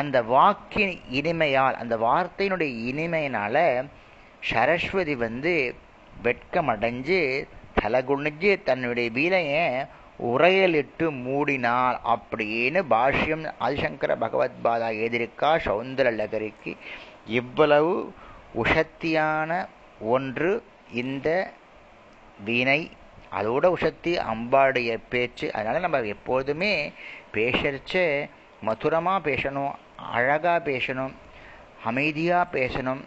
அந்த 0.00 0.16
வாக்கின் 0.34 0.94
இனிமையால் 1.18 1.76
அந்த 1.82 1.94
வார்த்தையினுடைய 2.04 2.72
இனிமையினால 2.90 3.56
சரஸ்வதி 4.50 5.14
வந்து 5.24 5.52
வெட்கமடைஞ்சு 6.24 7.20
தலை 7.80 8.00
குனிஞ்சு 8.08 8.50
தன்னுடைய 8.62 9.08
வீலைய 9.10 9.54
உரையலிட்டு 10.28 11.06
மூடினாள் 11.26 11.96
அப்படின்னு 12.14 12.80
பாஷ்யம் 12.92 13.44
ஆதிசங்கர 13.60 14.12
பகவத்பாதா 14.24 14.90
எதிர்க்கா 15.04 15.50
சௌந்தர 15.64 16.10
லகரிக்கு. 16.20 16.72
இவ்வளவு 17.40 17.94
உஷத்தியான 18.62 19.66
ஒன்று 20.00 20.62
இந்த 20.92 21.52
வீணை. 22.44 22.90
அதோட 23.32 23.72
உஷத்தி 23.80 24.18
அம்பாடைய 24.32 24.98
பேச்சு. 25.08 25.52
அதனால் 25.52 25.80
நம்ம 25.80 26.00
எப்போதுமே 26.00 26.92
பேசறச்ச 27.34 28.28
மதுரமாக 28.60 29.30
பேசணும் 29.30 29.72
அழகாக 29.96 30.70
பேசணும் 30.70 31.12
அமைதியாக 31.84 32.58
பேசணும். 32.58 33.00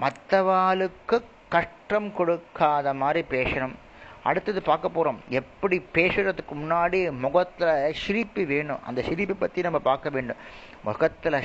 மற்றவாளுக்கு 0.00 1.22
கஷ்டம் 1.48 2.14
கொடுக்காத 2.14 2.94
மாதிரி 2.94 3.26
பேசணும். 3.30 3.74
அடுத்தது 4.28 4.60
பார்க்க 4.68 4.96
போகிறோம் 4.96 5.18
எப்படி 5.40 5.76
பேசுறதுக்கு 5.96 6.54
முன்னாடி 6.62 7.00
முகத்தில் 7.24 7.94
சிரிப்பு 8.02 8.42
வேணும். 8.52 8.82
அந்த 8.88 9.00
சிரிப்பு 9.08 9.36
பற்றி 9.42 9.66
நம்ம 9.66 9.80
பார்க்க 9.88 10.14
வேண்டும். 10.16 10.40
முகத்தில் 10.88 11.38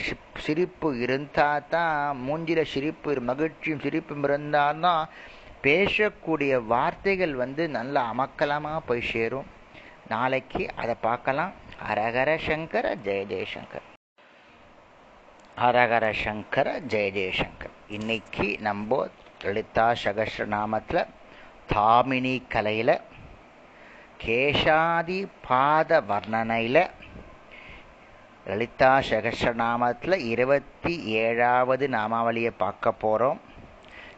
சிரிப்பு 0.46 0.90
இருந்தால் 1.06 1.68
தான் 1.76 2.22
மூஞ்சில 2.28 2.62
சிரிப்பு 2.74 3.16
மகிழ்ச்சியும் 3.32 3.84
சிரிப்பும் 3.86 4.26
இருந்தால்தான் 4.30 5.04
பேசக்கூடிய 5.68 6.54
வார்த்தைகள் 6.74 7.36
வந்து 7.44 7.66
நல்ல 7.78 7.96
அமக்கலமாக 8.14 8.88
போய் 8.90 9.10
சேரும். 9.14 9.50
நாளைக்கு 10.14 10.64
அதை 10.82 10.96
பார்க்கலாம். 11.08 11.54
ஹரஹர 11.88 12.32
சங்கர 12.48 12.86
ஜெய 13.06 13.22
ஜெயசங்கர் 13.30 13.88
ஹரஹர 15.62 16.06
சங்கர 16.24 16.68
ஜெய 16.92 17.08
ஜெயசங்கர் 17.18 17.74
இன்னைக்கு 17.98 18.48
நம்ம 18.68 19.00
லலிதா 19.46 19.88
சகஸ்ர 20.04 20.46
நாமத்தில் 20.54 21.02
தாமினி 21.70 22.36
கலையில் 22.48 22.96
கேஷாதி 24.24 25.18
பாத 25.48 26.00
வர்ணனையில் 26.08 26.84
லலிதா 28.46 28.92
சகசநாமத்தில் 29.08 30.18
இருபத்தி 30.26 30.94
ஏழாவது 31.20 31.86
நாமாவளியை 31.88 32.52
பார்க்க 32.58 32.92
போகிறோம் 32.96 33.40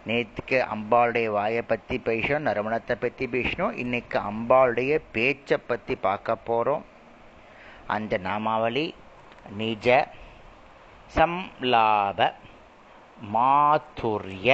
நேற்றுக்கு 0.08 0.58
அம்பாளுடைய 0.74 1.28
வாயை 1.30 1.64
பற்றி 1.64 1.98
பேசணும் 2.06 2.48
நறுமணத்தை 2.48 2.96
பற்றி 2.96 3.28
பேசணும் 3.28 3.78
இன்றைக்கு 3.78 4.18
அம்பாளுடைய 4.24 5.00
பேச்சை 5.12 5.58
பற்றி 5.68 5.96
பார்க்க 6.02 6.38
போகிறோம் 6.44 6.84
அந்த 7.88 8.18
நாமாவளி 8.24 8.86
நிஜ 9.58 9.88
சம்லாப 11.12 12.20
மாதுரிய 13.34 14.50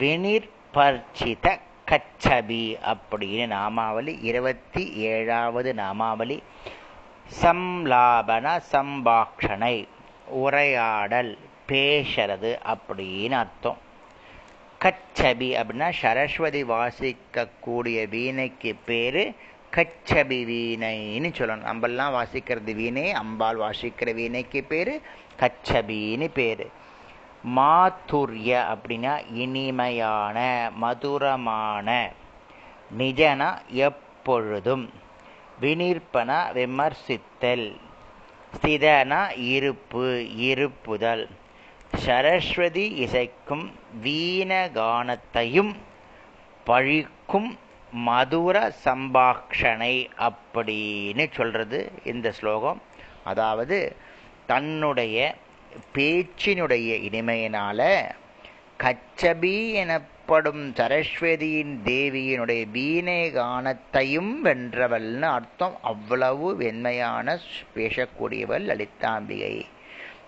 வினிர்பர்ச்சித 0.00 1.46
கச்சபி 1.90 2.78
அப்படின்னு 2.86 3.46
நாமாவளி 3.46 4.18
இருபத்தி 4.22 4.92
ஏழாவது 4.92 5.74
நாமாவளி. 5.74 6.42
சம்லாபன 7.42 8.62
சம்பாஷணை 8.72 9.88
உரையாடல் 10.26 11.38
பேசுறது 11.68 12.58
அப்படின்னு 12.66 13.30
அர்த்தம். 13.30 13.78
கச்சபி 14.84 15.48
அப்படின்னா 15.60 15.92
சரஸ்வதி 15.92 16.64
வாசிக்கக்கூடிய 16.64 18.08
வீணைக்கு 18.08 18.74
பேரு 18.84 19.34
கச்சபி 19.76 20.38
வீணைன்னு 20.52 21.32
சொல்லணும். 21.38 21.68
நம்மெல்லாம் 21.70 22.14
வாசிக்கிறது 22.18 22.74
வீணை 22.74 23.12
அம்பாள் 23.12 23.56
வாசிக்கிற 23.56 24.14
வீணைக்கு 24.14 24.62
பேரு 24.64 25.00
கச்சபின்னு 25.40 26.30
பேரு. 26.34 26.70
மாத்துரிய 27.48 28.76
அப்படின்னா 28.76 29.24
இனிமையான 29.32 30.70
மதுரமான. 30.74 32.12
நிஜனா 32.98 33.58
எப்பொழுதும். 33.66 34.90
வினிற்பன 35.60 36.52
விமர்சித்தல். 36.52 37.76
ஸ்திதனா 38.60 39.38
இருப்பு 39.38 40.36
இருப்புதல். 40.36 41.28
சரஸ்வதி 41.94 42.88
இசைக்கும் 42.88 43.72
வீணகானத்தையும் 44.02 45.74
பழிக்கும் 46.64 47.58
மதுர 47.92 48.72
சம்பாஷணை 48.84 50.10
அப்படின்னு 50.18 51.32
சொல்றது 51.32 51.92
இந்த 52.04 52.32
ஸ்லோகம். 52.32 52.82
அதாவது 53.24 53.96
தன்னுடைய 54.46 55.34
பேச்சினுடைய 55.94 56.96
இனிமையினால 57.08 58.10
கச்சபி 58.78 59.72
எனப்படும் 59.72 60.72
சரஸ்வதியின் 60.72 61.78
தேவியினுடைய 61.84 62.70
வீணை 62.70 63.30
கானத்தையும் 63.34 64.44
வென்றவள்னு 64.44 65.22
அர்த்தம் 65.22 65.78
அவ்வளவு 65.82 66.56
வெண்மையான 66.56 67.38
பேசக்கூடியவள் 67.76 68.64
லலிதாம்பிகை. 68.64 69.64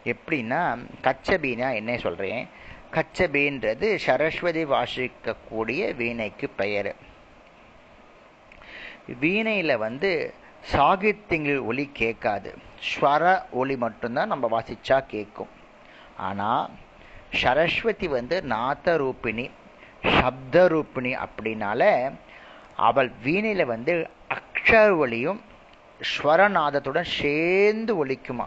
எப்படின்னா 0.05 0.79
கச்சபினா 1.03 1.75
என்ன 1.75 1.99
சொல்றேன்? 1.99 2.49
கச்சபின்றது 2.91 3.95
சரஸ்வதி 3.95 4.65
வாசிக்கக்கூடிய 4.65 5.95
வீணைக்கு 5.95 6.49
பெயர். 6.49 6.95
வீணையில 9.21 9.77
வந்து 9.77 10.35
சாகித்யங்கள் 10.71 11.65
ஒலி 11.65 11.91
கேட்காது. 11.93 12.59
ஸ்வர 12.89 13.43
ஒலி 13.51 13.77
மட்டும்தான் 13.77 14.29
நம்ம 14.29 14.49
வாசிச்சா 14.49 15.07
கேட்கும். 15.07 15.49
ஆனால் 16.17 16.71
சரஸ்வதி 17.31 18.09
வந்து 18.09 18.43
நாத 18.43 18.99
ரூபிணி 18.99 19.51
சப்த 20.21 20.69
ரூபிணி 20.69 21.27
அப்படின்னால 21.27 22.13
அவள் 22.77 23.11
வீணையில் 23.23 23.65
வந்து 23.65 24.11
அக்ஷர 24.29 24.97
ஒளியும் 24.97 25.41
ஸ்வரநாதத்துடன் 26.01 27.11
சேர்ந்து 27.21 28.07
ஒலிக்குமா? 28.07 28.47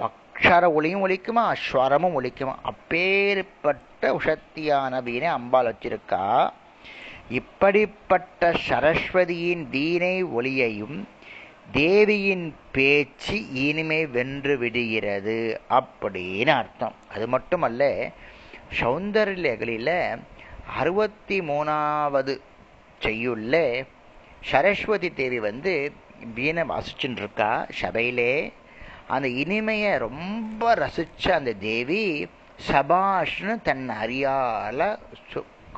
அக்ஷர 0.00 0.72
ஒளியும் 0.72 1.08
ஒலிக்குமா? 1.08 1.54
ஸ்வரமும் 1.66 2.16
ஒலிக்குமா? 2.20 2.54
அப்பேற்பட்ட 2.62 4.18
உஷத்தியான 4.18 5.02
வீணை 5.02 5.28
அம்பாள் 5.28 5.74
வச்சிருக்கா. 5.74 6.52
இப்படிப்பட்ட 7.38 8.52
சரஸ்வதியின் 8.68 9.68
வீணை 9.68 10.24
ஒளியையும் 10.24 11.08
தேவியின் 11.72 12.54
பேச்சு 12.72 13.36
இனிமை 13.52 14.06
வென்று 14.06 14.58
விடுகிறது 14.58 15.60
அப்படின்னு 15.70 16.48
அர்த்தம். 16.48 16.94
அது 17.14 17.28
மட்டுமல்ல 17.28 18.10
சௌந்தர்யகளில் 18.80 20.18
அறுபத்தி 20.76 21.40
மூணாவது 21.40 22.34
செய்யுள்ள 22.98 23.84
சரஸ்வதி 24.44 25.10
தேவி 25.12 25.40
வந்து 25.40 25.92
வீணை 26.34 26.62
வாசிச்சுட்டு 26.62 27.18
இருக்கா 27.22 27.66
சபையிலே. 27.70 28.52
அந்த 29.06 29.28
இனிமையை 29.28 29.96
ரொம்ப 29.96 30.74
ரசித்த 30.74 31.30
அந்த 31.30 31.52
தேவி 31.52 32.28
சபாஷ்னு 32.68 33.62
தன் 33.62 33.88
அறியால 34.04 34.98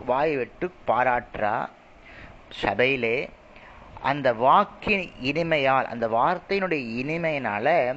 வாய் 0.07 0.37
விட்டு 0.37 0.73
பாராட்டுறா. 0.87 1.69
சபையிலே 2.51 3.31
அந்த 4.03 4.33
வாக்கின் 4.33 5.11
இனிமையால் 5.23 5.85
அந்த 5.85 6.09
வார்த்தையினுடைய 6.09 6.83
இனிமையினால 7.03 7.97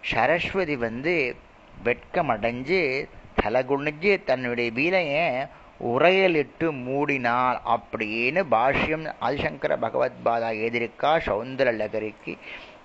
சரஸ்வதி 0.00 0.76
வந்து 0.76 1.36
வெட்கமடைஞ்சு 1.84 3.08
தலகுனிஞ்சு 3.42 4.24
தன்னுடைய 4.24 4.70
வீணையை 4.70 5.48
உரையலிட்டு 5.84 6.72
மூடினாள் 6.86 7.58
அப்படின்னு 7.66 8.42
பாஷ்யம் 8.50 9.12
ஆதிசங்கர 9.20 9.76
பகவத்பாதா 9.84 10.50
எழுதியிருக்கா 10.62 11.12
சௌந்தர 11.26 11.72
லகரிக்கு. 11.76 12.36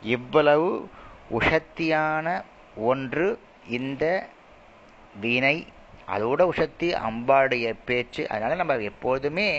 இவ்வளவு 0.01 0.89
உஷத்தியான 1.31 2.43
ஒன்று 2.75 3.39
இந்த 3.69 4.27
வீணை 5.21 5.67
அதோட 6.13 6.41
உஷத்தி 6.51 6.89
அம்பாடைய 7.07 7.67
பேச்சு 7.85 8.23
அதனால 8.29 8.57
நம்ம 8.61 8.77
எப்போதுமே 8.91 9.49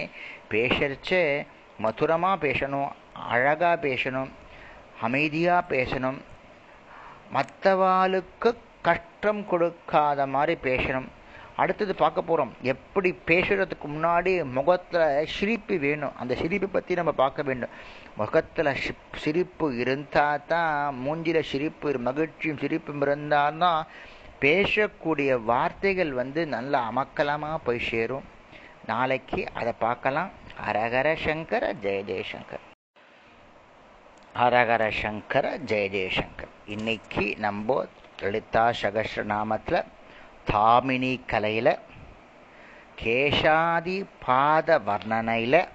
பேசுறச்சே 0.50 1.22
மதுரமாக 1.84 2.42
பேசணும் 2.46 2.90
அழகாக 3.34 3.76
பேசணும் 3.88 4.30
அமைதியாக 5.00 5.68
பேசணும் 5.74 6.18
மற்றவாளுக்கு 7.34 8.50
கஷ்டம் 8.88 9.40
கொடுக்காத 9.50 10.26
மாதிரி 10.34 10.54
பேசணும். 10.68 11.08
அடுத்தது 11.62 11.92
பார்க்க 11.94 12.28
போகிறோம் 12.28 12.52
எப்படி 12.72 13.10
பேசுறதுக்கு 13.26 13.86
முன்னாடி 13.94 14.32
முகத்தில் 14.56 15.26
சிரிப்பு 15.36 15.74
வேணும்? 15.84 16.14
அந்த 16.20 16.32
சிரிப்பை 16.42 16.68
பற்றி 16.72 16.98
நம்ம 17.00 17.12
பார்க்க 17.12 17.48
வேண்டும். 17.48 17.74
முகத்தில் 18.20 18.70
சிரிப்பு 19.24 19.66
இருந்தால் 19.82 20.46
தான் 20.52 20.96
மூஞ்சில 21.04 21.40
சிரிப்பு 21.50 21.92
மகிழ்ச்சியும் 22.08 22.60
சிரிப்பும் 22.62 23.04
இருந்தால்தான் 23.06 23.82
பேசக்கூடிய 24.42 25.31
வார்த்தைகள் 25.44 26.12
வந்து 26.12 26.46
நல்ல 26.46 26.72
அமக்கலமாக 26.90 27.57
போய் 27.64 27.87
சேரும். 27.88 28.24
நாளைக்கு 28.87 29.48
அதை 29.55 29.72
பார்க்கலாம். 29.79 30.31
ஹரஹர 30.66 31.09
சங்கர 31.24 31.74
ஜெய 31.83 32.00
ஜெயசங்கர். 32.11 32.64
ஹரஹர 34.38 34.90
சங்கர 35.03 35.59
ஜெய 35.66 35.87
ஜெயசங்கர். 35.96 36.53
இன்னைக்கு 36.66 37.37
நம்ம 37.38 37.85
லலிதா 38.22 38.64
சகஸ்ரநாமத்தில் 38.83 39.83
தாமினி 40.50 41.12
கலையில் 41.26 41.79
கேஷாதி 43.03 44.05
பாத 44.26 44.79
வர்ணனையில் 44.79 45.68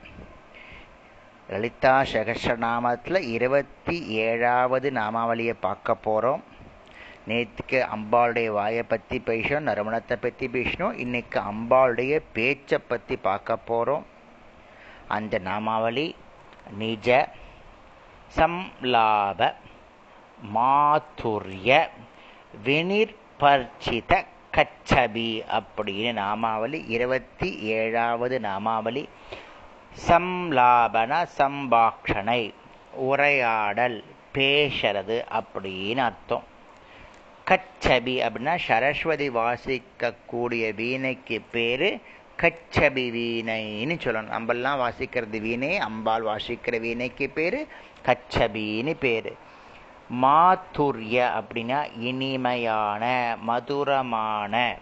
லலிதா 1.49 1.95
சகஸ்ரநாமத்தில் 2.13 3.21
இருபத்தி 3.35 3.97
ஏழாவது 4.05 4.91
நாமாவளியை 4.91 5.55
பார்க்க 5.59 5.95
போகிறோம் 5.95 6.43
நேற்றுக்கு 7.29 7.79
அம்பாளுடைய 7.95 8.49
வாயை 8.57 8.83
பற்றி 8.83 9.17
பேசணும் 9.25 9.67
நறுமணத்தை 9.69 10.15
பற்றி 10.15 10.47
பேசணும் 10.47 10.97
இன்னைக்கு 11.03 11.39
அம்பாளுடைய 11.51 12.15
பேச்சை 12.33 12.77
பற்றி 12.77 13.15
பார்க்க 13.27 13.57
போகிறோம் 13.69 14.05
அந்த 15.07 15.39
நாமாவளி 15.39 16.05
நிஜ 16.81 17.09
சம்லாப 18.37 19.49
மாதுரிய 20.53 21.69
வினிர்பர்ச்சித 22.65 24.13
கச்சபி 24.55 25.29
அப்படின்னு 25.57 26.11
நாமாவளி 26.13 26.79
இருபத்தி 26.87 27.49
ஏழாவது 27.77 28.35
நாமாவளி. 28.39 29.03
சம்லாபன 30.07 31.11
சம்பாஷணை 31.37 32.41
உரையாடல் 33.09 33.97
பேசுறது 34.33 35.17
அப்படின்னு 35.39 36.03
அர்த்தம். 36.09 36.45
கச்சபி 37.49 38.13
அப்படின்னா 38.25 38.53
சரஸ்வதி 38.67 39.29
வாசிக்கக்கூடிய 39.29 40.73
வீணைக்கு 40.75 41.41
பேரு 41.51 41.89
கச்சபி 42.41 43.03
வீணைன்னு 43.17 43.95
சொல்லணும். 44.05 44.33
நம்மெல்லாம் 44.35 44.81
வாசிக்கிறது 44.83 45.41
வீணை 45.41 45.77
அம்பாள் 45.77 46.23
வாசிக்கிற 46.23 46.79
வீணைக்கு 46.79 47.29
பேரு 47.29 47.67
கச்சபின்னு 48.07 48.95
பேரு. 48.99 49.33
மாதுரிய 50.21 51.17
அப்படின்னா 51.37 51.79
இனிமையான 51.99 53.03
மதுரமான 53.41 54.77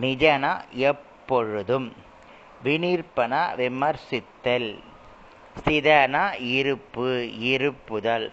நிஜனா 0.00 0.52
எப்பொழுதும் 0.90 1.92
வினிற்பன 2.64 3.34
விமர்சித்தல் 3.60 4.70
ஸ்திதனா 5.58 6.24
இருப்பு 6.58 7.10
இருப்புதல் 7.52 8.30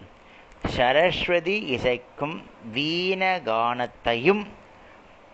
சரஸ்வதி 0.76 1.56
இசைக்கும் 1.76 2.36
வீணகானத்தையும் 2.74 4.46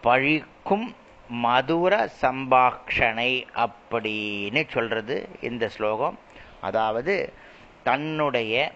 பழிக்கும் 0.03 0.95
மதுர 1.29 2.11
சம்பாஷணை 2.23 3.45
அப்படின்னு 3.55 4.65
சொல்றது 4.69 5.29
இந்த 5.41 5.69
ஸ்லோகம். 5.69 6.19
அதாவது 6.61 7.33
தன்னுடைய 7.83 8.73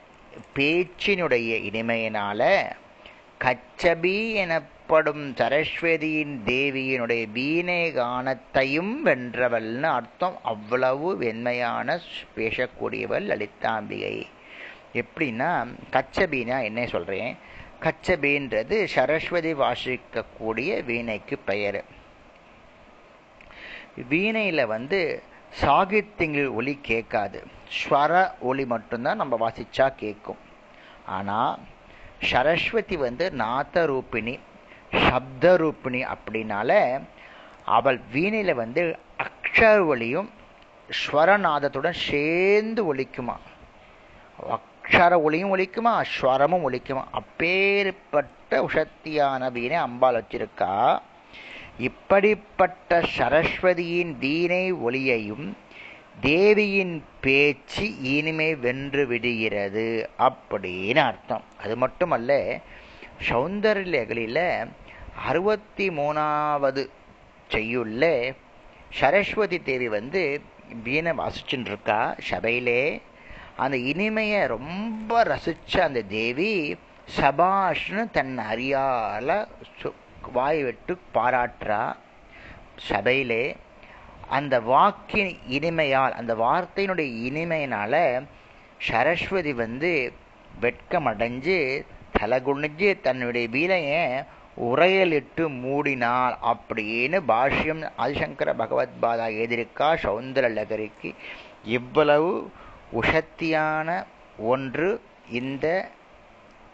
பேச்சினுடைய 0.55 1.51
இனிமையினால 1.71 2.71
கச்சபி 3.45 4.33
எனப்படும் 4.33 5.35
சரஸ்வதியின் 5.35 6.35
தேவியினுடைய 6.47 7.33
வீணை 7.33 7.93
கானத்தையும் 7.97 8.93
வென்றவள்னு 9.05 9.83
அர்த்தம். 9.83 10.39
அவ்வளவு 10.43 11.19
வெண்மையான 11.19 12.01
பேசக்கூடியவள் 12.37 13.27
லலிதாம்பிகை. 13.31 14.23
எப்படின்னா 14.93 15.75
கச்சபினா 15.93 16.63
என்ன 16.63 16.87
சொல்றேன்? 16.87 17.37
கச்சபின்றது 17.85 18.85
சரஸ்வதி 18.85 19.53
வாசிக்கக்கூடிய 19.55 20.85
வீணைக்கு 20.85 21.39
பெயர். 21.39 21.85
வீணையில் 24.09 24.67
வந்து 24.67 25.23
சாகித்யங்கள் 25.63 26.51
ஒலி 26.53 26.79
கேட்காது. 26.83 27.47
ஸ்வர 27.79 28.13
ஒளி 28.41 28.65
மட்டும்தான் 28.65 29.17
நம்ம 29.17 29.37
வாசிச்சா 29.45 29.87
கேட்கும். 29.97 30.41
ஆனால் 31.07 31.59
சரஸ்வதி 32.31 32.97
வந்து 32.97 33.33
நாத்த 33.39 33.83
ரூபிணி 33.93 34.39
சப்த 35.09 35.57
ரூபிணி 35.57 36.01
அப்படின்னால 36.15 36.71
அவள் 37.65 38.01
வீணையில் 38.13 38.55
வந்து 38.55 38.83
அக்ஷர 39.25 39.87
ஒலியும் 39.87 40.31
ஸ்வரநாதத்துடன் 41.01 41.99
சேர்ந்து 42.09 42.95
ஒலிக்குமா? 42.95 43.37
அக்ஷர 44.93 45.17
ஒளியும் 45.23 45.57
ஒலிக்குமா 45.57 45.93
ஸ்வரமும் 46.15 46.65
ஒலிக்குமா? 46.69 47.03
அப்பேற்பட்ட 47.11 48.69
உஷத்தியான 48.69 49.51
வீணை 49.53 49.77
அம்பாள் 49.77 50.17
வச்சிருக்கா. 50.17 51.01
இப்படிப்பட்ட 51.79 53.01
சரஸ்வதியின் 53.17 54.19
வீணை 54.19 54.73
ஒளியையும் 54.73 55.47
தேவியின் 56.21 57.05
பேச்சு 57.21 57.87
இனிமை 58.15 58.55
வென்று 58.55 59.07
விடுகிறது 59.07 60.11
அப்படின்னு 60.29 61.03
அர்த்தம். 61.11 61.45
அது 61.63 61.77
மட்டுமல்ல 61.77 62.61
சௌந்தர்யகளில் 63.29 64.69
அறுபத்தி 65.27 65.89
மூணாவது 65.91 66.85
செய்யுள்ள 67.49 68.33
சரஸ்வதி 69.01 69.61
தேவி 69.63 69.89
வந்து 69.89 70.25
வீணை 70.83 71.13
வாசிச்சுட்டு 71.13 71.71
இருக்கா 71.75 72.01
சபையிலே 72.31 72.83
அந்த 73.63 73.77
இனிமையை 73.93 74.41
ரொம்ப 74.53 75.23
ரசித்த 75.31 75.79
அந்த 75.89 76.01
தேவி 76.19 76.53
சபாஷ்னு 77.17 78.03
தன் 78.17 78.35
அறியால 78.53 79.29
வாய் 80.37 80.61
விட்டு 80.67 80.95
பாராட்டுறா. 81.15 81.83
சபையிலே 82.89 83.45
அந்த 84.37 84.55
வாக்கின் 84.71 85.33
இனிமையால் 85.57 86.17
அந்த 86.21 86.33
வார்த்தையினுடைய 86.43 87.11
இனிமையினால 87.29 87.95
சரஸ்வதி 88.89 89.53
வந்து 89.63 89.91
வெட்கமடைஞ்சு 90.61 91.59
தலகுனிஞ்சு 92.19 92.89
தன்னுடைய 93.07 93.47
வீணையை 93.57 94.05
உரையலிட்டு 94.69 95.45
மூடினாள் 95.65 96.35
அப்படின்னு 96.53 97.19
பாஷ்யம் 97.31 97.83
ஆதிசங்கர 97.99 98.51
பகவத்பாதா 98.61 99.27
எழுதியிருக்கா 99.41 99.89
சௌந்தர 100.05 100.47
லகரிக்கு. 100.59 101.11
இவ்வளவு 101.77 102.33
உஷத்தியான 102.93 104.05
ஒன்று 104.39 105.01
இந்த 105.31 105.89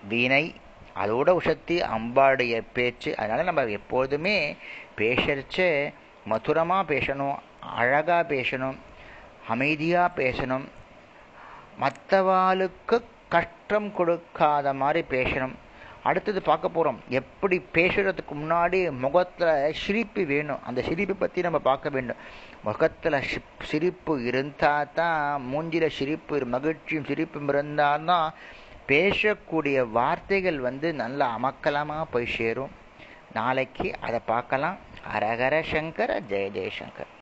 வீணை. 0.08 0.54
அதோட 0.96 1.36
உஷத்தி 1.44 1.82
அம்பாடைய 1.96 2.62
பேச்சு. 2.72 3.16
அதனால் 3.16 3.44
நம்ம 3.44 3.64
எப்போதுமே 3.64 4.56
பேசுறச்ச 4.98 5.92
மதுரமாக 6.24 6.94
பேசணும் 6.94 7.36
அழகாக 7.60 8.34
பேசணும் 8.34 8.76
அமைதியாக 9.48 10.22
பேசணும். 10.22 10.64
மற்றவாளுக்கு 11.80 13.02
கஷ்டம் 13.28 13.94
கொடுக்காத 13.94 14.72
மாதிரி 14.72 15.06
பேசணும். 15.10 15.54
அடுத்தது 16.08 16.40
பார்க்க 16.48 16.74
போகிறோம் 16.76 16.98
எப்படி 17.18 17.56
பேசுகிறதுக்கு 17.76 18.34
முன்னாடி 18.40 18.80
முகத்தில் 19.04 19.74
சிரிப்பு 19.82 20.22
வேணும். 20.32 20.62
அந்த 20.68 20.80
சிரிப்பு 20.88 21.14
பற்றி 21.22 21.46
நம்ம 21.46 21.58
பார்க்க 21.68 21.94
வேண்டும். 21.96 22.20
முகத்தில் 22.66 23.18
சிரிப்பு 23.70 24.14
இருந்தால் 24.30 24.92
தான் 24.98 25.20
மூஞ்சியில் 25.52 25.96
சிரிப்பு 25.98 26.40
மகிழ்ச்சியும் 26.54 27.08
சிரிப்பும் 27.10 27.50
இருந்தால் 27.54 28.06
தான் 28.10 28.28
பேசக்கூடிய 28.90 29.78
வார்த்தைகள் 29.98 30.58
வந்து 30.68 30.88
நல்ல 31.02 31.20
அமக்கலமாக 31.38 32.10
போய் 32.14 32.34
சேரும். 32.38 32.74
நாளைக்கு 33.38 33.88
அதை 34.06 34.20
பார்க்கலாம். 34.32 34.76
ஹரஹர 35.12 35.54
சங்கர 35.72 36.10
ஜெய 36.30 36.46
ஜெயசங்கர். 36.56 37.12